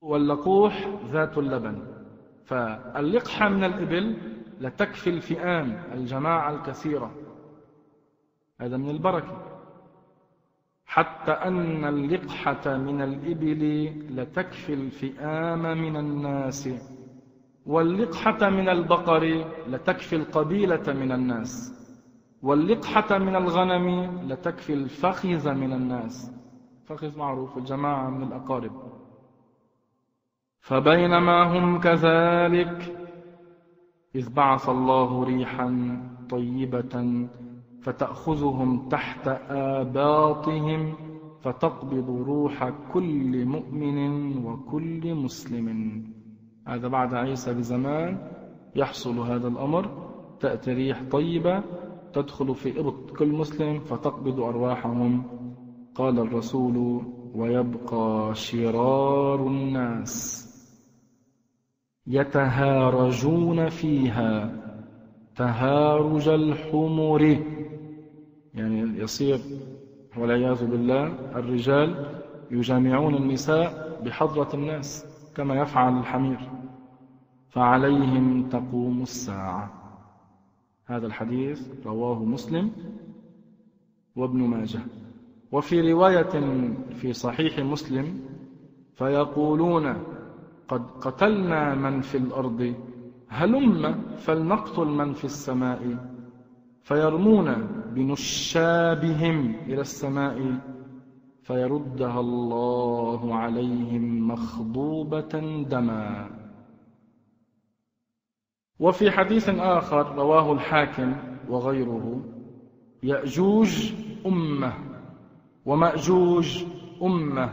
واللقوح 0.00 0.88
ذات 1.12 1.38
اللبن. 1.38 1.86
فاللقحة 2.44 3.48
من 3.48 3.64
الإبل 3.64 4.16
لتكفي 4.60 5.10
الفئام 5.10 5.82
الجماعة 5.92 6.50
الكثيرة. 6.50 7.10
هذا 8.60 8.76
من 8.76 8.90
البركة. 8.90 9.42
حتى 10.86 11.30
أن 11.32 11.84
اللقحة 11.84 12.76
من 12.76 13.02
الإبل 13.02 13.92
لتكفي 14.10 14.74
الفئام 14.74 15.62
من 15.62 15.96
الناس 15.96 16.68
واللقحة 17.66 18.48
من 18.48 18.68
البقر 18.68 19.44
لتكفي 19.68 20.16
القبيلة 20.16 20.92
من 20.92 21.12
الناس 21.12 21.74
واللقحة 22.42 23.18
من 23.18 23.36
الغنم 23.36 24.18
لتكفي 24.28 24.72
الفخذ 24.74 25.54
من 25.54 25.72
الناس. 25.72 26.32
فخذ 26.84 27.18
معروف 27.18 27.58
الجماعة 27.58 28.10
من 28.10 28.22
الأقارب. 28.22 28.72
فبينما 30.60 31.42
هم 31.42 31.80
كذلك 31.80 32.97
إذ 34.14 34.34
بعث 34.34 34.68
الله 34.68 35.24
ريحا 35.24 36.00
طيبة 36.30 37.26
فتأخذهم 37.82 38.88
تحت 38.88 39.28
آباطهم 39.50 40.94
فتقبض 41.40 42.10
روح 42.10 42.68
كل 42.92 43.44
مؤمن 43.46 43.98
وكل 44.44 45.14
مسلم. 45.14 45.68
هذا 46.66 46.88
بعد 46.88 47.14
عيسى 47.14 47.54
بزمان 47.54 48.30
يحصل 48.76 49.18
هذا 49.18 49.48
الأمر. 49.48 50.08
تأتي 50.40 50.72
ريح 50.72 51.02
طيبة 51.10 51.62
تدخل 52.12 52.54
في 52.54 52.80
إبط 52.80 53.10
كل 53.18 53.32
مسلم 53.32 53.78
فتقبض 53.78 54.40
أرواحهم. 54.40 55.22
قال 55.94 56.18
الرسول 56.18 57.02
ويبقى 57.34 58.34
شرار 58.34 59.46
الناس. 59.46 60.47
يتهارجون 62.08 63.68
فيها. 63.68 64.50
تهارج 65.36 66.28
الحمر. 66.28 67.22
يعني 68.54 68.98
يصير 68.98 69.38
والعياذ 70.16 70.66
بالله 70.66 71.06
الرجال 71.38 72.20
يجامعون 72.50 73.14
النساء 73.14 74.00
بحضرة 74.04 74.48
الناس 74.54 75.06
كما 75.36 75.54
يفعل 75.60 75.98
الحمير. 75.98 76.38
فعليهم 77.48 78.48
تقوم 78.48 79.02
الساعة. 79.02 79.70
هذا 80.86 81.06
الحديث 81.06 81.86
رواه 81.86 82.24
مسلم 82.24 82.70
وابن 84.16 84.38
ماجه. 84.42 84.80
وفي 85.52 85.92
رواية 85.92 86.32
في 87.00 87.12
صحيح 87.12 87.58
مسلم 87.58 88.20
فيقولون 88.94 90.17
قد 90.68 90.90
قتلنا 91.00 91.74
من 91.74 92.00
في 92.00 92.18
الأرض 92.18 92.74
هلم 93.28 94.02
فلنقتل 94.16 94.84
من 94.86 95.12
في 95.12 95.24
السماء 95.24 95.96
فيرمون 96.82 97.54
بنشابهم 97.94 99.54
إلى 99.66 99.80
السماء 99.80 100.58
فيردها 101.42 102.20
الله 102.20 103.34
عليهم 103.34 104.28
مخضوبة 104.28 105.64
دما. 105.70 106.30
وفي 108.80 109.10
حديث 109.10 109.48
آخر 109.48 110.14
رواه 110.14 110.52
الحاكم 110.52 111.16
وغيره 111.48 112.20
يأجوج 113.02 113.92
أمة 114.26 114.72
ومأجوج 115.66 116.64
أمة 117.02 117.50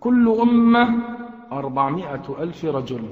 كل 0.00 0.28
أمة 0.28 1.11
أربعمائة 1.58 2.36
ألف 2.38 2.64
رجل. 2.64 3.04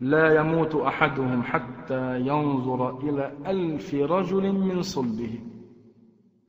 لا 0.00 0.40
يموت 0.40 0.74
أحدهم 0.74 1.42
حتى 1.42 2.20
ينظر 2.20 2.98
إلى 2.98 3.32
ألف 3.46 3.94
رجل 3.94 4.52
من 4.52 4.82
صلبه. 4.82 5.40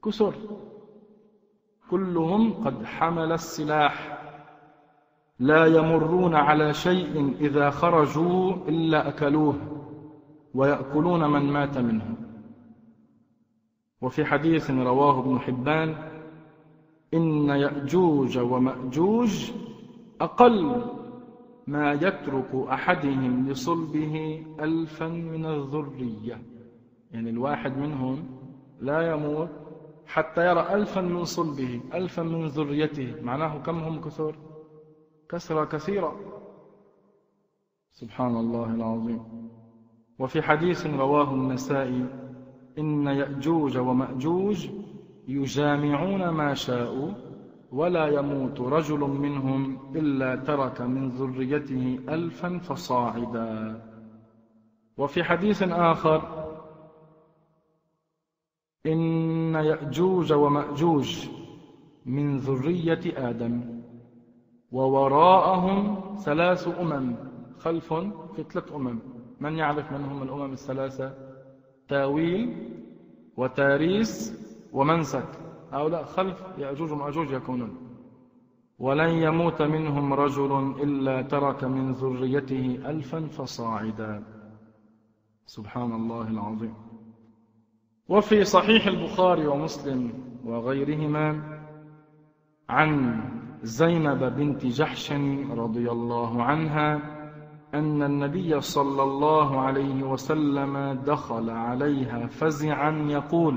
كسر. 0.05 0.33
كلهم 1.89 2.53
قد 2.53 2.85
حمل 2.85 3.31
السلاح. 3.31 4.19
لا 5.39 5.65
يمرون 5.65 6.35
على 6.35 6.73
شيء 6.73 7.33
إذا 7.39 7.69
خرجوا 7.69 8.53
إلا 8.67 9.07
أكلوه 9.07 9.55
ويأكلون 10.53 11.31
من 11.31 11.51
مات 11.53 11.77
منهم 11.77 12.15
وفي 14.01 14.25
حديث 14.25 14.71
رواه 14.71 15.19
ابن 15.19 15.39
حبان 15.39 15.95
إن 17.13 17.49
يأجوج 17.49 18.37
ومأجوج 18.37 19.51
أقل 20.21 20.81
ما 21.67 21.93
يترك 21.93 22.55
أحدهم 22.55 23.49
لصلبه 23.49 24.45
ألفا 24.59 25.07
من 25.07 25.45
الذرية. 25.45 26.41
يعني 27.11 27.29
الواحد 27.29 27.77
منهم 27.77 28.25
لا 28.79 29.11
يموت 29.11 29.49
حتى 30.05 30.49
يرى 30.49 30.73
ألفا 30.73 31.01
من 31.01 31.23
صلبه 31.23 31.81
ألفا 31.93 32.23
من 32.23 32.47
ذريته. 32.47 33.21
معناه 33.21 33.57
كم 33.57 33.79
هم 33.79 34.01
كثر؟ 34.01 34.35
كثرة 35.29 35.65
كثيرة. 35.65 36.15
سبحان 37.91 38.37
الله 38.37 38.75
العظيم. 38.75 39.49
وفي 40.19 40.41
حديث 40.41 40.87
رواه 40.87 41.33
النسائي 41.33 42.05
إن 42.77 43.07
يأجوج 43.07 43.77
ومأجوج 43.77 44.69
يجامعون 45.27 46.29
ما 46.29 46.53
شاءوا 46.53 47.28
ولا 47.71 48.07
يموت 48.07 48.61
رجل 48.61 48.99
منهم 48.99 49.77
إلا 49.95 50.35
ترك 50.35 50.81
من 50.81 51.09
ذريته 51.09 51.99
ألفا 52.09 52.57
فصاعدا. 52.57 53.81
وفي 54.97 55.23
حديث 55.23 55.63
آخر 55.63 56.49
إن 58.85 59.55
يأجوج 59.55 60.33
ومأجوج 60.33 61.29
من 62.05 62.37
ذرية 62.37 63.29
آدم 63.29 63.81
ووراءهم 64.71 66.01
ثلاث 66.15 66.67
أمم. 66.67 67.15
خلف 67.59 67.93
ثلاث 68.37 68.71
أمم. 68.73 68.99
من 69.39 69.57
يعرف 69.57 69.91
من 69.91 70.05
هم 70.05 70.23
الأمم 70.23 70.51
الثلاثة؟ 70.53 71.13
تاويل 71.87 72.69
وتاريس 73.37 74.11
ومنسك. 74.73 75.48
هؤلاء 75.71 76.03
خلف 76.03 76.43
يأجوج 76.57 76.91
ومأجوج 76.91 77.31
يكونون. 77.31 77.77
ولن 78.79 79.09
يموت 79.09 79.61
منهم 79.61 80.13
رجل 80.13 80.75
إلا 80.83 81.21
ترك 81.21 81.63
من 81.63 81.91
ذريته 81.91 82.79
ألفا 82.85 83.27
فصاعدا. 83.27 84.23
سبحان 85.45 85.91
الله 85.91 86.27
العظيم. 86.27 86.73
وفي 88.09 88.43
صحيح 88.43 88.87
البخاري 88.87 89.47
ومسلم 89.47 90.13
وغيرهما 90.45 91.59
عن 92.69 93.21
زينب 93.63 94.23
بنت 94.23 94.65
جحش 94.65 95.11
رضي 95.51 95.91
الله 95.91 96.43
عنها 96.43 97.19
أن 97.73 98.03
النبي 98.03 98.61
صلى 98.61 99.03
الله 99.03 99.59
عليه 99.59 100.03
وسلم 100.03 101.01
دخل 101.05 101.49
عليها 101.49 102.27
فزعا 102.27 102.91
يقول 102.91 103.55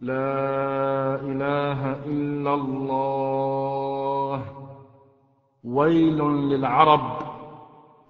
لا 0.00 1.14
إله 1.20 1.92
إلا 2.06 2.54
الله. 2.54 4.44
ويل 5.64 6.18
للعرب 6.22 7.18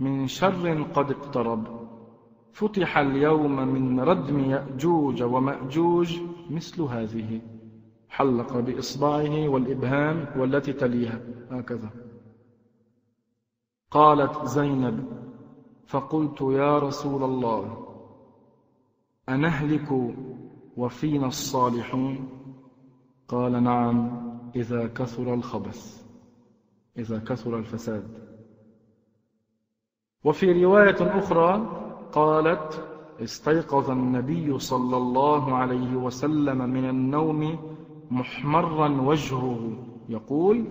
من 0.00 0.26
شر 0.26 0.82
قد 0.82 1.10
اقترب. 1.10 1.66
فتح 2.52 2.98
اليوم 2.98 3.56
من 3.68 4.00
ردم 4.00 4.50
يأجوج 4.50 5.22
ومأجوج 5.22 6.18
مثل 6.50 6.82
هذه. 6.82 7.40
حلق 8.08 8.58
بإصبعه 8.58 9.48
والإبهام 9.48 10.40
والتي 10.40 10.72
تليها. 10.72 11.20
هكذا. 11.50 11.90
قالت 13.90 14.44
زينب 14.44 15.06
فقلت 15.86 16.40
يا 16.40 16.78
رسول 16.78 17.22
الله 17.22 17.86
أنهلك 19.28 20.14
وفينا 20.80 21.26
الصالحون؟ 21.26 22.28
قال 23.28 23.62
نعم 23.62 23.96
إذا 24.56 24.86
كثر 24.86 25.34
الخبث 25.34 26.02
إذا 26.98 27.18
كثر 27.18 27.58
الفساد. 27.58 28.08
وفي 30.24 30.64
رواية 30.64 31.18
أخرى 31.18 31.50
قالت 32.12 32.84
استيقظ 33.22 33.90
النبي 33.90 34.58
صلى 34.58 34.96
الله 34.96 35.54
عليه 35.54 35.96
وسلم 35.96 36.70
من 36.70 36.88
النوم 36.88 37.58
محمرا 38.10 38.88
وجهه 39.00 39.58
يقول 40.08 40.64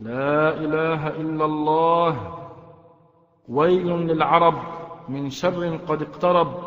لا 0.00 0.54
إله 0.64 1.08
إلا 1.08 1.44
الله 1.44 2.38
ويل 3.48 3.86
للعرب 3.86 4.54
من 5.08 5.30
شر 5.30 5.76
قد 5.76 6.02
اقترب. 6.02 6.65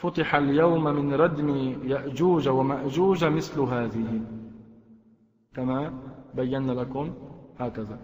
فتح 0.00 0.34
اليوم 0.34 0.84
من 0.84 1.14
ردم 1.14 1.48
يأجوج 1.84 2.48
ومأجوج 2.48 3.24
مثل 3.24 3.60
هذه. 3.60 4.20
كما 5.54 5.92
بينا 6.34 6.72
لكم 6.72 7.12
هكذا. 7.58 7.98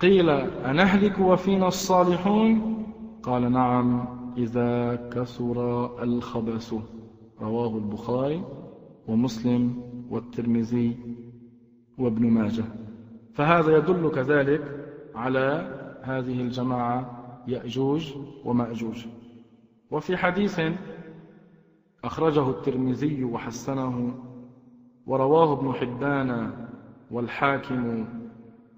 قيل 0.00 0.30
أنهلك 0.70 1.18
وفينا 1.18 1.68
الصالحون؟ 1.68 2.76
قال 3.22 3.52
نعم 3.52 4.08
إذا 4.36 4.96
كثر 5.12 5.58
الخبث. 6.02 6.74
رواه 7.40 7.76
البخاري 7.76 8.44
ومسلم 9.08 9.82
والترمذي 10.10 10.96
وابن 11.98 12.30
ماجه. 12.30 12.64
فهذا 13.34 13.76
يدل 13.76 14.10
كذلك 14.10 14.62
على 15.14 15.46
هذه 16.02 16.40
الجماعة 16.40 16.98
يأجوج 17.46 18.14
ومأجوج. 18.44 19.06
وفي 19.90 20.16
حديث 20.16 20.60
أخرجه 22.04 22.50
الترمذي 22.50 23.24
وحسنه 23.24 24.14
ورواه 25.06 25.52
ابن 25.52 25.72
حبان 25.72 26.52
والحاكم 27.10 28.08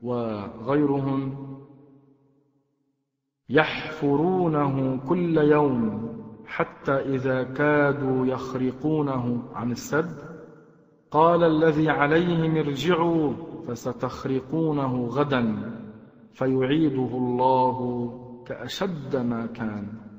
وغيرهم 0.02 1.46
يحفرونه 3.48 5.00
كل 5.08 5.38
يوم 5.38 6.10
حتى 6.46 6.92
إذا 6.92 7.42
كادوا 7.42 8.26
يخرقونه 8.26 9.42
عن 9.54 9.70
السد. 9.70 10.30
قال 11.10 11.44
الذي 11.44 11.90
عليهم 11.90 12.56
ارجعوا 12.56 13.32
فستخرقونه 13.66 15.06
غدا 15.06 15.72
فيعيده 16.32 17.16
الله 17.16 17.78
كأشد 18.46 19.16
ما 19.16 19.46
كان. 19.46 20.09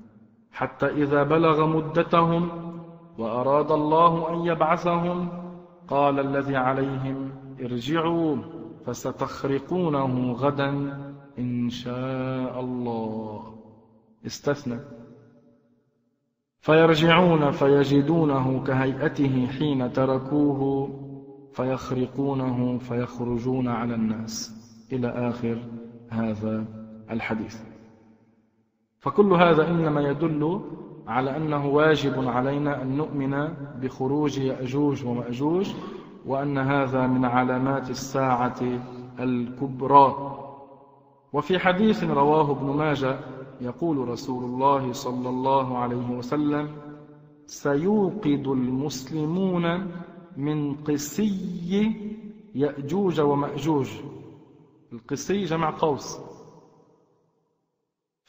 حتى 0.52 0.88
إذا 0.88 1.24
بلغ 1.24 1.66
مدتهم 1.66 2.50
وأراد 3.18 3.72
الله 3.72 4.34
أن 4.34 4.46
يبعثهم 4.46 5.30
قال 5.88 6.20
الذي 6.20 6.56
عليهم 6.56 7.32
ارجعوا 7.62 8.38
فستخرقونه 8.86 10.32
غدا 10.32 10.70
إن 11.40 11.70
شاء 11.70 12.60
الله. 12.60 13.56
استثنى. 14.26 14.80
فيرجعون 16.60 17.52
فيجدونه 17.52 18.64
كهيئته 18.64 19.48
حين 19.48 19.94
تركوه 19.94 20.90
فيخرقونه 21.54 22.78
فيخرجون 22.78 23.68
على 23.68 23.96
الناس. 23.96 24.62
إلى 24.92 25.08
آخر 25.08 25.58
هذا 26.10 26.66
الحديث. 27.12 27.71
فكل 29.02 29.34
هذا 29.34 29.68
إنما 29.68 30.02
يدل 30.02 30.62
على 31.08 31.38
أنه 31.38 31.68
واجب 31.68 32.28
علينا 32.28 32.82
أن 32.82 32.98
نؤمن 32.98 33.54
بخروج 33.82 34.38
يأجوج 34.38 35.06
ومأجوج 35.06 35.74
وأن 36.26 36.58
هذا 36.58 37.08
من 37.08 37.26
علامات 37.26 37.90
الساعة 37.90 38.60
الكبرى. 39.20 40.38
وفي 41.34 41.60
حديث 41.60 42.04
رواه 42.04 42.52
ابن 42.52 42.66
ماجه 42.66 43.20
يقول 43.62 44.08
رسول 44.08 44.44
الله 44.44 44.94
صلى 44.94 45.30
الله 45.30 45.78
عليه 45.78 46.18
وسلم 46.18 46.70
سيوقد 47.46 48.48
المسلمون 48.48 49.92
من 50.38 50.74
قسي 50.74 51.96
يأجوج 52.56 53.20
ومأجوج. 53.22 53.90
القسي 54.94 55.44
جمع 55.44 55.70
قوس. 55.70 56.20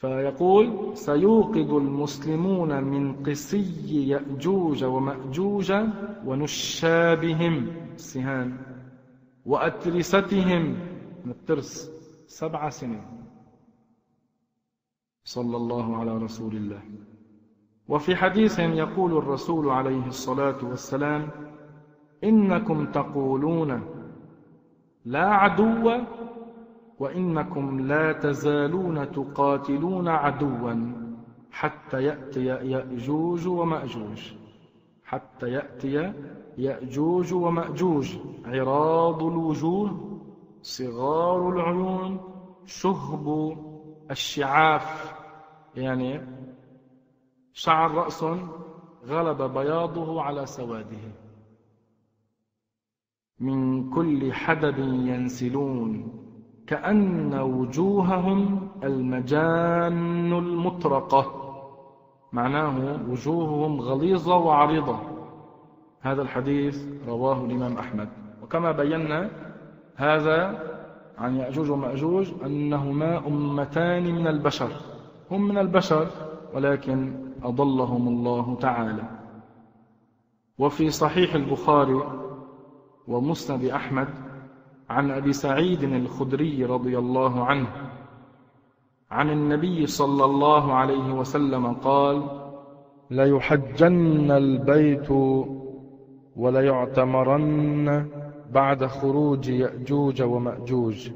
فيقول 0.03 0.97
سيوقد 0.97 1.69
المسلمون 1.69 2.83
من 2.83 3.23
قسي 3.23 4.07
يأجوج 4.09 4.83
ومأجوج 4.83 5.73
ونشابهم 6.25 7.67
السهام 7.95 8.57
وأترستهم 9.45 10.61
من 11.25 11.31
الترس 11.31 11.91
سبع 12.27 12.69
سنين. 12.69 13.05
صلى 15.23 15.57
الله 15.57 15.97
على 15.97 16.17
رسول 16.17 16.55
الله. 16.55 16.81
وفي 17.87 18.15
حديث 18.15 18.59
يقول 18.59 19.17
الرسول 19.17 19.69
عليه 19.69 20.07
الصلاة 20.07 20.65
والسلام 20.65 21.29
إنكم 22.23 22.85
تقولون 22.85 23.81
لا 25.05 25.27
عدو 25.27 25.91
وإنكم 26.99 27.87
لا 27.87 28.13
تزالون 28.13 29.11
تقاتلون 29.11 30.07
عدوا 30.07 30.73
حتى 31.51 32.03
يأتي 32.03 32.45
يأجوج 32.45 33.47
ومأجوج. 33.47 34.31
حتى 35.03 35.49
يأتي 35.49 36.13
يأجوج 36.57 37.33
ومأجوج. 37.33 38.15
عراض 38.45 39.23
الوجوه 39.23 40.13
صغار 40.61 41.49
العيون 41.49 42.19
شهب 42.65 43.57
الشعاف. 44.11 45.13
يعني 45.75 46.21
شعر 47.53 47.91
رأس 47.91 48.23
غلب 49.05 49.41
بياضه 49.41 50.21
على 50.21 50.45
سواده. 50.45 51.11
من 53.39 53.89
كل 53.93 54.33
حدب 54.33 54.79
ينسلون. 54.79 56.22
كأن 56.67 57.33
وجوههم 57.33 58.67
المجان 58.83 60.33
المطرقة. 60.33 61.25
معناه 62.31 62.99
وجوههم 63.09 63.81
غليظة 63.81 64.37
وعريضة. 64.37 64.99
هذا 66.01 66.21
الحديث 66.21 66.85
رواه 67.07 67.45
الإمام 67.45 67.77
أحمد. 67.77 68.09
وكما 68.43 68.71
بينا 68.71 69.29
هذا 69.95 70.63
عن 71.17 71.35
يأجوج 71.35 71.71
ومأجوج 71.71 72.31
أنهما 72.45 73.27
أمتان 73.27 74.15
من 74.15 74.27
البشر. 74.27 74.71
هم 75.31 75.47
من 75.47 75.57
البشر 75.57 76.07
ولكن 76.53 77.13
أضلهم 77.43 78.07
الله 78.07 78.57
تعالى. 78.61 79.03
وفي 80.57 80.89
صحيح 80.89 81.35
البخاري 81.35 82.03
ومسند 83.07 83.63
أحمد 83.63 84.07
عن 84.89 85.11
أبي 85.11 85.33
سعيد 85.33 85.83
الخدري 85.83 86.65
رضي 86.65 86.97
الله 86.97 87.45
عنه 87.45 87.67
عن 89.11 89.29
النبي 89.29 89.87
صلى 89.87 90.25
الله 90.25 90.73
عليه 90.73 91.13
وسلم 91.13 91.73
قال 91.73 92.23
ليحجن 93.11 94.31
البيت 94.31 95.09
وليعتمرن 96.35 98.07
بعد 98.51 98.85
خروج 98.85 99.49
يأجوج 99.49 100.21
ومأجوج. 100.21 101.11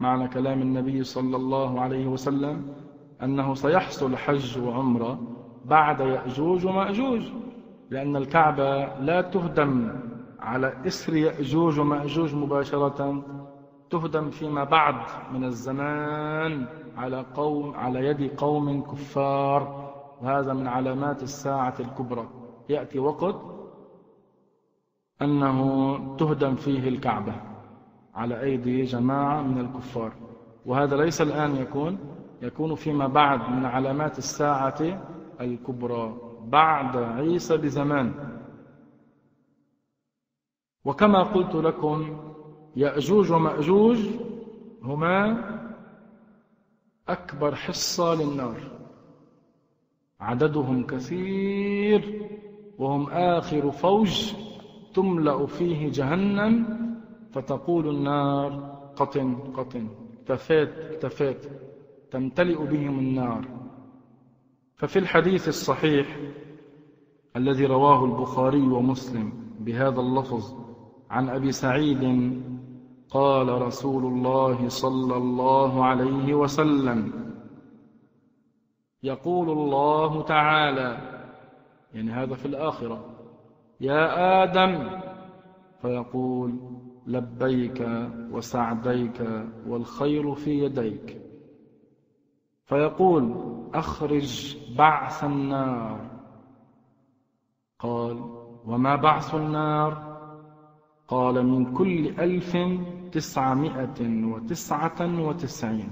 معنى 0.00 0.28
كلام 0.28 0.62
النبي 0.62 1.04
صلى 1.04 1.36
الله 1.36 1.80
عليه 1.80 2.06
وسلم 2.06 2.74
أنه 3.22 3.54
سيحصل 3.54 4.16
حج 4.16 4.58
وعمرة 4.58 5.18
بعد 5.64 6.00
يأجوج 6.00 6.66
ومأجوج 6.66 7.22
لأن 7.90 8.16
الكعبة 8.16 8.98
لا 9.00 9.20
تهدم. 9.20 9.92
على 10.42 10.86
إسر 10.86 11.16
يأجوج 11.16 11.80
ومأجوج 11.80 12.34
مباشرة 12.34 13.22
تهدم 13.90 14.30
فيما 14.30 14.64
بعد 14.64 14.94
من 15.32 15.44
الزمان 15.44 16.66
على 16.96 17.24
قوم 17.34 17.74
على 17.74 18.06
يد 18.06 18.36
قوم 18.36 18.82
كفار. 18.82 19.92
وهذا 20.20 20.52
من 20.52 20.66
علامات 20.66 21.22
الساعة 21.22 21.74
الكبرى. 21.80 22.28
يأتي 22.68 22.98
وقت 22.98 23.36
أنه 25.22 25.58
تهدم 26.16 26.54
فيه 26.54 26.88
الكعبة 26.88 27.34
على 28.14 28.40
أيدي 28.40 28.82
جماعة 28.82 29.42
من 29.42 29.58
الكفار. 29.60 30.12
وهذا 30.66 30.96
ليس 30.96 31.22
الآن 31.22 31.56
يكون 31.56 31.98
يكون 32.42 32.74
فيما 32.74 33.06
بعد 33.06 33.50
من 33.50 33.64
علامات 33.64 34.18
الساعة 34.18 35.02
الكبرى. 35.40 36.14
بعد 36.46 36.96
عيسى 36.96 37.56
بزمان. 37.56 38.31
وكما 40.84 41.22
قلت 41.22 41.54
لكم 41.54 42.16
يأجوج 42.76 43.32
ومأجوج 43.32 43.98
هما 44.82 45.44
أكبر 47.08 47.54
حصة 47.54 48.14
للنار. 48.14 48.60
عددهم 50.20 50.86
كثير 50.86 52.28
وهم 52.78 53.10
آخر 53.10 53.70
فوج 53.70 54.32
تملأ 54.94 55.46
فيه 55.46 55.90
جهنم 55.90 56.66
فتقول 57.32 57.88
النار 57.88 58.52
قط 58.96 59.34
قط. 59.34 59.88
اكتفيت 60.20 60.68
اكتفيت 60.68 61.48
تمتلئ 62.10 62.66
بهم 62.66 62.98
النار. 62.98 63.44
ففي 64.76 64.98
الحديث 64.98 65.48
الصحيح 65.48 66.16
الذي 67.36 67.66
رواه 67.66 68.04
البخاري 68.04 68.62
ومسلم 68.62 69.32
بهذا 69.60 70.00
اللفظ 70.00 70.54
عن 71.12 71.28
أبي 71.28 71.52
سعيد 71.52 72.02
قال 73.10 73.62
رسول 73.62 74.04
الله 74.04 74.68
صلى 74.68 75.16
الله 75.16 75.84
عليه 75.84 76.34
وسلم 76.34 77.12
يقول 79.02 79.50
الله 79.50 80.22
تعالى 80.22 80.98
يعني 81.94 82.10
هذا 82.10 82.34
في 82.34 82.46
الآخرة 82.46 83.04
يا 83.80 84.42
آدم 84.42 85.00
فيقول 85.82 86.60
لبيك 87.06 87.88
وسعديك 88.30 89.44
والخير 89.66 90.34
في 90.34 90.64
يديك. 90.64 91.20
فيقول 92.64 93.34
أخرج 93.74 94.56
بعث 94.78 95.24
النار. 95.24 96.10
قال 97.78 98.16
وما 98.66 98.96
بعث 98.96 99.34
النار؟ 99.34 100.11
قال 101.08 101.46
من 101.46 101.74
كل 101.74 102.08
ألف 102.08 102.56
تسعمائة 103.12 104.24
وتسعة 104.24 105.26
وتسعين. 105.26 105.90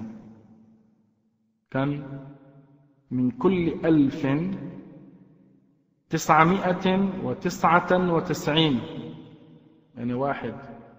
كم؟ 1.70 2.02
من 3.10 3.30
كل 3.30 3.68
ألف 3.84 4.26
تسعمائة 6.10 6.86
وتسعة 7.24 8.12
وتسعين. 8.14 8.80
يعني 9.96 10.14
واحد 10.14 10.54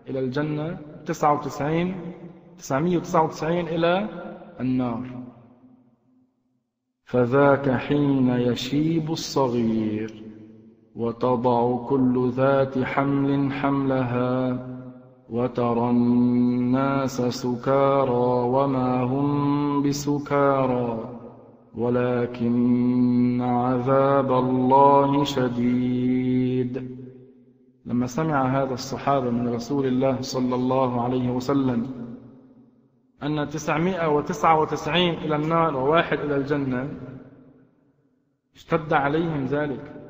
إلى 0.09 0.19
الجنة 0.19 0.77
تسعة 1.05 1.33
وتسعين 1.33 2.13
تسعمائة 2.57 2.97
وتسعة 2.97 3.23
وتسعين 3.23 3.67
إلى 3.67 4.09
النار. 4.59 5.23
فذاك 7.03 7.69
حين 7.69 8.29
يشيب 8.29 9.11
الصغير. 9.11 10.30
وتضع 10.95 11.87
كل 11.87 12.29
ذات 12.29 12.79
حمل 12.79 13.51
حملها 13.51 14.67
وترى 15.29 15.89
الناس 15.89 17.21
سكارى 17.21 18.49
وما 18.55 19.03
هم 19.03 19.81
بسكارى 19.83 21.09
ولكن 21.75 23.41
عذاب 23.41 24.31
الله 24.31 25.23
شديد. 25.23 27.01
لما 27.85 28.05
سمع 28.05 28.61
هذا 28.61 28.73
الصحابة 28.73 29.29
من 29.29 29.53
رسول 29.53 29.85
الله 29.85 30.21
صلى 30.21 30.55
الله 30.55 31.01
عليه 31.01 31.31
وسلم 31.31 31.87
أن 33.23 33.49
تسعمائة 33.49 34.07
وتسعة 34.07 34.59
وتسعين 34.59 35.13
إلى 35.13 35.35
النار 35.35 35.77
وواحد 35.77 36.19
إلى 36.19 36.35
الجنة 36.35 36.89
اشتد 38.55 38.93
عليهم 38.93 39.45
ذلك. 39.45 40.00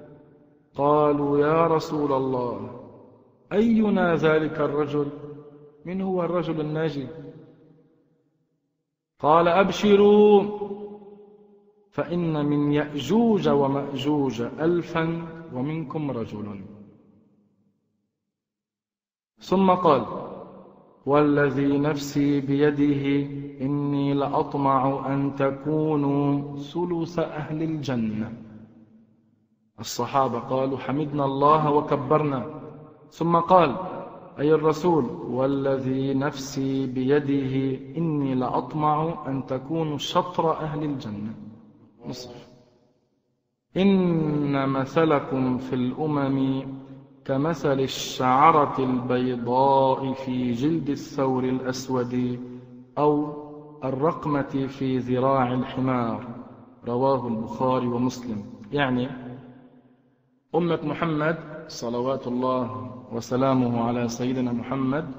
قالوا 0.82 1.32
يا 1.40 1.68
رسول 1.68 2.12
الله 2.14 2.56
أينا 3.54 4.16
ذلك 4.16 4.58
الرجل؟ 4.60 5.08
من 5.86 6.02
هو 6.02 6.24
الرجل 6.24 6.62
الناجي؟ 6.62 7.08
قال 9.20 9.48
أبشروا 9.48 10.44
فإن 11.90 12.46
من 12.46 12.72
يأجوج 12.72 13.50
ومأجوج 13.50 14.42
ألفا 14.42 15.06
ومنكم 15.54 16.12
رجل. 16.12 16.48
ثم 19.40 19.72
قال 19.72 20.06
والذي 21.06 21.78
نفسي 21.78 22.42
بيده 22.42 23.06
إني 23.66 24.14
لأطمع 24.14 25.14
أن 25.14 25.36
تكونوا 25.36 26.58
ثلث 26.58 27.20
أهل 27.20 27.64
الجنة. 27.64 28.51
الصحابة 29.82 30.40
قالوا 30.40 30.78
حمدنا 30.78 31.26
الله 31.26 31.72
وكبرنا. 31.72 32.46
ثم 33.10 33.36
قال 33.36 33.76
أي 34.40 34.54
الرسول 34.54 35.06
والذي 35.30 36.14
نفسي 36.14 36.88
بيده 36.88 37.80
إني 37.98 38.36
لأطمع 38.36 39.28
أن 39.28 39.46
تكونوا 39.46 39.98
شطر 39.98 40.52
أهل 40.52 40.84
الجنة. 40.84 41.34
نصف. 42.06 42.52
إن 43.78 44.70
مثلكم 44.70 45.58
في 45.58 45.76
الأمم 45.76 46.64
كمثل 47.26 47.80
الشعرة 47.80 48.76
البيضاء 48.80 50.14
في 50.14 50.52
جلد 50.52 50.90
الثور 50.90 51.44
الأسود 51.44 52.40
أو 52.98 53.34
الرقمة 53.84 54.68
في 54.68 54.98
ذراع 54.98 55.54
الحمار. 55.54 56.28
رواه 56.88 57.28
البخاري 57.28 57.88
ومسلم. 57.88 58.44
يعني 58.72 59.21
أمة 60.56 60.80
محمد 60.84 61.38
صلوات 61.68 62.28
الله 62.28 62.66
وسلامه 63.12 63.88
على 63.88 64.08
سيدنا 64.08 64.52
محمد. 64.52 65.12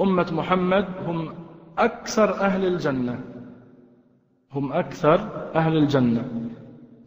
أمة 0.00 0.28
محمد 0.32 0.86
هم 1.06 1.34
أكثر 1.78 2.40
أهل 2.40 2.64
الجنة. 2.64 3.24
هم 4.52 4.72
أكثر 4.72 5.50
أهل 5.54 5.76
الجنة. 5.76 6.50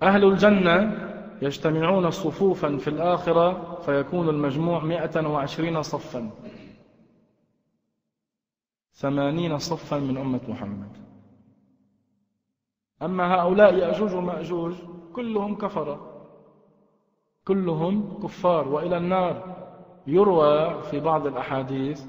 أهل 0.03 0.23
الجنة 0.25 1.05
يجتمعون 1.41 2.11
صفوفا 2.11 2.77
في 2.77 2.87
الآخرة 2.87 3.79
فيكون 3.79 4.29
المجموع 4.29 4.83
مئة 4.83 5.27
وعشرين 5.27 5.81
صفا. 5.81 6.29
ثمانين 8.93 9.57
صفا 9.57 9.97
من 9.99 10.17
أمة 10.17 10.41
محمد. 10.47 10.97
أما 13.01 13.35
هؤلاء 13.35 13.75
يأجوج 13.75 14.13
ومأجوج 14.13 14.73
كلهم 15.13 15.55
كفرة. 15.55 16.08
كلهم 17.49 18.21
كفار. 18.23 18.67
وإلى 18.67 18.97
النار 18.97 19.33
يروى 20.07 20.81
في 20.93 20.99
بعض 20.99 21.27
الأحاديث 21.27 21.99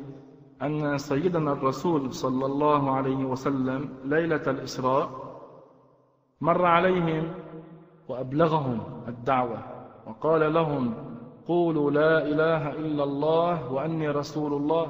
أن 0.63 0.99
سيدنا 0.99 1.53
الرسول 1.53 2.13
صلى 2.15 2.47
الله 2.47 2.91
عليه 2.91 3.25
وسلم 3.25 3.89
ليلة 4.05 4.45
الإسراء 4.47 5.11
مر 6.41 6.65
عليهم 6.65 7.33
وأبلغهم 8.09 8.81
الدعوة 9.09 9.59
وقال 10.07 10.55
لهم 10.55 10.95
قولوا 11.47 11.91
لا 11.91 12.23
إله 12.23 12.71
إلا 12.73 13.05
الله 13.05 13.73
وأني 13.73 14.09
رسول 14.09 14.53
الله. 14.53 14.87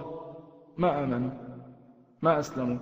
ما 0.77 1.05
آمنوا؟ 1.05 1.31
ما 2.23 2.39
أسلموا؟ 2.39 2.79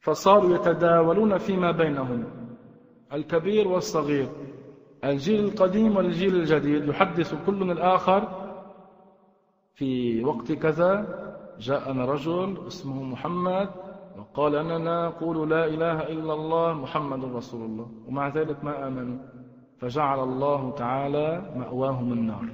فصاروا 0.00 0.54
يتداولون 0.54 1.38
فيما 1.38 1.70
بينهم 1.70 2.24
الكبير 3.12 3.68
والصغير. 3.68 4.28
الجيل 5.10 5.44
القديم 5.44 5.96
والجيل 5.96 6.36
الجديد. 6.36 6.88
يحدث 6.88 7.34
كل 7.46 7.70
الآخر 7.70 8.28
في 9.74 10.24
وقت 10.24 10.52
كذا. 10.52 11.06
جاءنا 11.58 12.04
رجل 12.04 12.66
اسمه 12.66 13.02
محمد 13.02 13.68
وقال 14.18 14.56
أننا 14.56 15.06
نقول 15.06 15.50
لا 15.50 15.64
إله 15.64 16.02
إلا 16.02 16.32
الله 16.34 16.72
محمد 16.72 17.24
رسول 17.24 17.62
الله. 17.66 17.88
ومع 18.08 18.28
ذلك 18.28 18.64
ما 18.64 18.86
آمنوا. 18.88 19.18
فجعل 19.78 20.22
الله 20.22 20.70
تعالى 20.70 21.52
مأواهم 21.56 22.12
النار. 22.12 22.48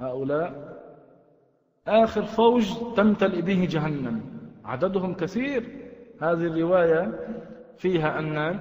هؤلاء 0.00 0.78
آخر 1.88 2.22
فوج 2.22 2.94
تمتلئ 2.96 3.40
به 3.40 3.68
جهنم. 3.70 4.20
عددهم 4.64 5.14
كثير. 5.14 5.62
هذه 6.20 6.46
الرواية 6.46 7.18
فيها 7.76 8.18
أن 8.18 8.60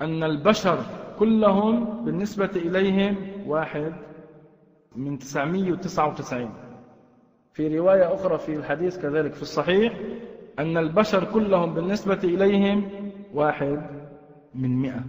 أن 0.00 0.22
البشر 0.22 0.78
كلهم 1.18 2.04
بالنسبة 2.04 2.50
إليهم 2.56 3.16
واحد 3.46 3.92
من 4.96 5.18
999 5.18 6.50
في 7.52 7.78
رواية 7.78 8.14
أخرى 8.14 8.38
في 8.38 8.56
الحديث 8.56 8.98
كذلك 8.98 9.34
في 9.34 9.42
الصحيح 9.42 10.00
أن 10.58 10.76
البشر 10.76 11.24
كلهم 11.24 11.74
بالنسبة 11.74 12.20
إليهم 12.24 12.90
واحد 13.34 13.82
من 14.54 14.76
مئة. 14.82 15.04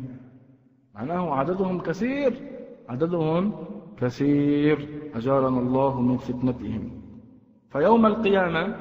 معناه 0.95 1.35
عددهم 1.35 1.81
كثير 1.81 2.33
عددهم 2.89 3.53
كثير. 3.97 4.87
أجارنا 5.15 5.59
الله 5.59 6.01
من 6.01 6.17
فتنتهم. 6.17 7.01
فيوم 7.69 8.05
القيامة 8.05 8.75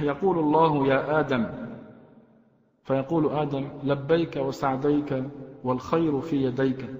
يقول 0.00 0.38
الله 0.38 0.86
يا 0.86 1.20
آدم 1.20 1.46
فيقول 2.86 3.28
آدم 3.28 3.68
لبيك 3.84 4.36
وسعديك 4.36 5.24
والخير 5.64 6.20
في 6.20 6.36
يديك. 6.36 6.90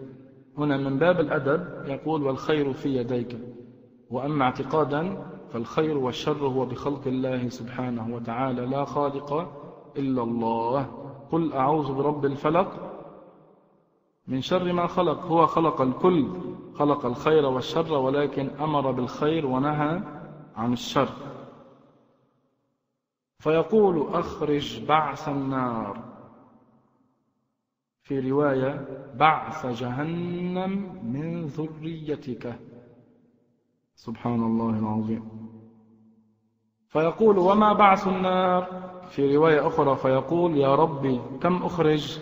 هنا 0.59 0.76
من 0.76 0.99
باب 0.99 1.20
الأدب 1.20 1.89
يقول 1.89 2.22
والخير 2.22 2.72
في 2.72 2.97
يديك. 2.97 3.39
وأما 4.11 4.45
اعتقادا 4.45 5.26
فالخير 5.51 5.99
والشر 5.99 6.47
هو 6.47 6.66
بخلق 6.66 7.07
الله 7.07 7.49
سبحانه 7.49 8.14
وتعالى 8.14 8.66
لا 8.66 8.84
خالق 8.84 9.32
إلا 9.97 10.22
الله. 10.22 10.87
قل 11.30 11.53
أعوذ 11.53 11.95
برب 11.95 12.24
الفلق 12.24 12.68
من 14.28 14.41
شر 14.41 14.72
ما 14.72 14.87
خلق. 14.87 15.20
هو 15.20 15.47
خلق 15.47 15.80
الكل 15.80 16.28
خلق 16.74 17.07
الخير 17.07 17.47
والشر 17.47 17.93
ولكن 17.93 18.51
أمر 18.61 18.91
بالخير 18.91 19.47
ونهى 19.47 20.01
عن 20.57 20.72
الشر. 20.72 21.09
فيقول 23.39 24.14
أخرج 24.14 24.84
بعث 24.84 25.28
النار. 25.28 26.05
في 28.03 28.30
رواية 28.30 28.87
بعث 29.14 29.66
جهنم 29.66 31.01
من 31.05 31.47
ذريتك. 31.47 32.59
سبحان 33.95 34.43
الله 34.43 34.78
العظيم. 34.78 35.28
فيقول 36.89 37.39
وما 37.39 37.72
بعث 37.72 38.09
النار. 38.09 38.87
في 39.11 39.37
رواية 39.37 39.66
أخرى 39.66 39.97
فيقول 39.97 40.57
يا 40.57 40.74
ربي 40.74 41.20
كم 41.41 41.62
أخرج؟ 41.62 42.20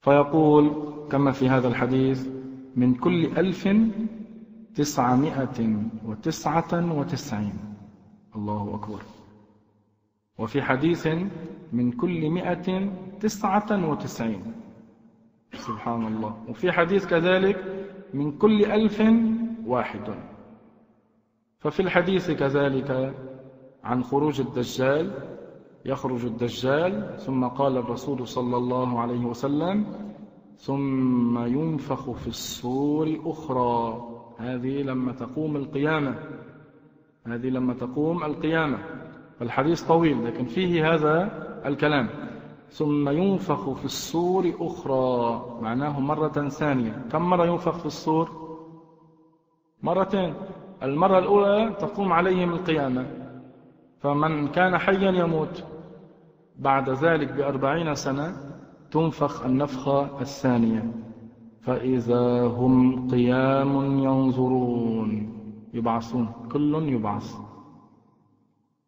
فيقول 0.00 0.72
كما 1.10 1.32
في 1.32 1.48
هذا 1.48 1.68
الحديث 1.68 2.28
من 2.76 2.94
كل 2.94 3.26
ألف 3.26 3.68
تسعمائة 4.74 5.76
وتسعة 6.06 6.98
وتسعين. 6.98 7.69
الله 8.36 8.74
أكبر. 8.74 9.02
وفي 10.38 10.62
حديث 10.62 11.06
من 11.72 11.92
كل 11.92 12.30
مئة 12.30 12.92
تسعة 13.20 13.90
وتسعين. 13.90 14.52
سبحان 15.54 16.06
الله. 16.06 16.44
وفي 16.48 16.72
حديث 16.72 17.06
كذلك 17.06 17.86
من 18.14 18.38
كل 18.38 18.64
ألف 18.64 19.02
واحد. 19.66 20.14
ففي 21.58 21.80
الحديث 21.80 22.30
كذلك 22.30 23.14
عن 23.84 24.02
خروج 24.04 24.40
الدجال 24.40 25.12
يخرج 25.84 26.24
الدجال 26.24 27.16
ثم 27.18 27.44
قال 27.44 27.76
الرسول 27.76 28.28
صلى 28.28 28.56
الله 28.56 29.00
عليه 29.00 29.24
وسلم 29.24 29.86
ثم 30.56 31.38
ينفخ 31.38 32.10
في 32.10 32.28
الصور 32.28 33.20
أخرى 33.24 34.06
هذه 34.38 34.82
لما 34.82 35.12
تقوم 35.12 35.56
القيامة. 35.56 36.18
هذه 37.26 37.48
لما 37.48 37.74
تقوم 37.74 38.24
القيامة. 38.24 38.78
الحديث 39.42 39.82
طويل 39.82 40.26
لكن 40.26 40.44
فيه 40.44 40.94
هذا 40.94 41.28
الكلام. 41.66 42.08
ثم 42.70 43.08
ينفخ 43.08 43.72
في 43.72 43.84
الصور 43.84 44.52
أخرى 44.60 45.44
معناه 45.60 46.00
مرة 46.00 46.48
ثانية. 46.48 47.06
كم 47.12 47.22
مرة 47.22 47.46
ينفخ 47.46 47.78
في 47.78 47.86
الصور 47.86 48.30
مرتين. 49.82 50.34
المرة 50.82 51.18
الأولى 51.18 51.74
تقوم 51.80 52.12
عليهم 52.12 52.52
القيامة. 52.52 53.06
فمن 54.00 54.48
كان 54.48 54.78
حيا 54.78 55.10
يموت 55.10 55.64
بعد 56.58 56.90
ذلك 56.90 57.32
بأربعين 57.32 57.94
سنة 57.94 58.36
تنفخ 58.90 59.44
النفخة 59.44 60.20
الثانية. 60.20 60.92
فإذا 61.60 62.46
هم 62.46 63.08
قيام 63.10 63.98
ينظرون. 63.98 65.39
يبعثون 65.74 66.28
كل 66.52 66.74
يبعث. 66.74 67.36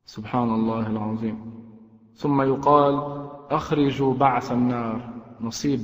سبحان 0.04 0.54
الله 0.54 0.86
العظيم. 0.86 1.38
ثم 2.14 2.42
يقال 2.42 2.94
أخرجوا 3.50 4.14
بعث 4.14 4.52
النار 4.52 5.12
نصيب. 5.40 5.80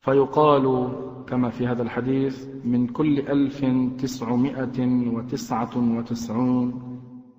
فيقال 0.00 0.92
كما 1.26 1.50
في 1.50 1.66
هذا 1.66 1.82
الحديث 1.82 2.46
من 2.64 2.86
كل 2.86 3.18
ألف 3.18 3.64
تسعمائة 3.98 5.08
وتسعة 5.14 5.98
وتسعون 5.98 6.82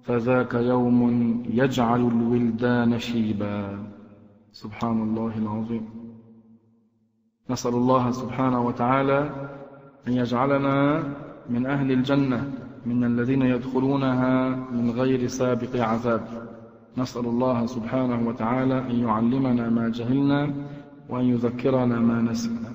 فذاك 0.04 0.54
يوم 0.54 1.02
يجعل 1.50 2.02
الولدان 2.08 3.00
شيبا. 3.00 3.88
سبحان 4.52 5.04
الله 5.04 5.38
العظيم. 5.38 5.90
نسأل 7.50 7.74
الله 7.74 8.12
سبحانه 8.12 8.62
وتعالى 8.66 9.20
أن 10.08 10.14
يجعلنا 10.14 11.04
من 11.50 11.66
أهل 11.66 11.92
الجنة 11.92 12.52
من 12.86 13.04
الذين 13.04 13.42
يدخلونها 13.42 14.50
من 14.72 14.92
غير 14.92 15.28
سابق 15.28 15.76
عذاب. 15.76 16.22
نسأل 16.98 17.26
الله 17.26 17.66
سبحانه 17.66 18.28
وتعالى 18.28 18.80
أن 18.80 19.00
يعلمنا 19.00 19.70
ما 19.70 19.90
جهلنا 19.90 20.54
وأن 21.10 21.26
يذكرنا 21.26 22.00
ما 22.00 22.22
نسينا. 22.22 22.72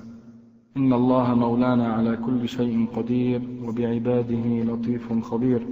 إن 0.77 0.93
الله 0.93 1.35
مولانا 1.35 1.93
على 1.93 2.17
كل 2.17 2.47
شيء 2.47 2.87
قدير 2.95 3.41
وبعباده 3.65 4.45
لطيف 4.63 5.23
خبير. 5.23 5.67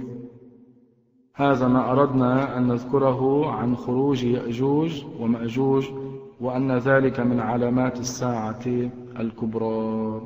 هذا 1.34 1.68
ما 1.68 1.92
أردنا 1.92 2.58
أن 2.58 2.68
نذكره 2.68 3.50
عن 3.50 3.76
خروج 3.76 4.24
يأجوج 4.24 5.04
ومأجوج 5.20 5.88
وأن 6.40 6.72
ذلك 6.72 7.20
من 7.20 7.40
علامات 7.40 8.00
الساعة 8.00 8.90
الكبرى. 9.20 10.20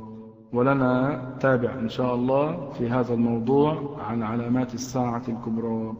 ولنا 0.52 1.20
تابع 1.40 1.74
إن 1.74 1.88
شاء 1.88 2.14
الله 2.14 2.70
في 2.70 2.88
هذا 2.88 3.14
الموضوع 3.14 3.96
عن 4.00 4.22
علامات 4.22 4.74
الساعة 4.74 5.22
الكبرى. 5.28 5.94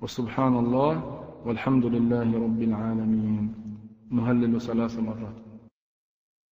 وسبحان 0.00 0.58
الله 0.58 1.20
والحمد 1.46 1.84
لله 1.84 2.34
رب 2.44 2.62
العالمين. 2.62 3.54
نهلل 4.10 4.60
ثلاث 4.60 4.98
مرات. 4.98 5.47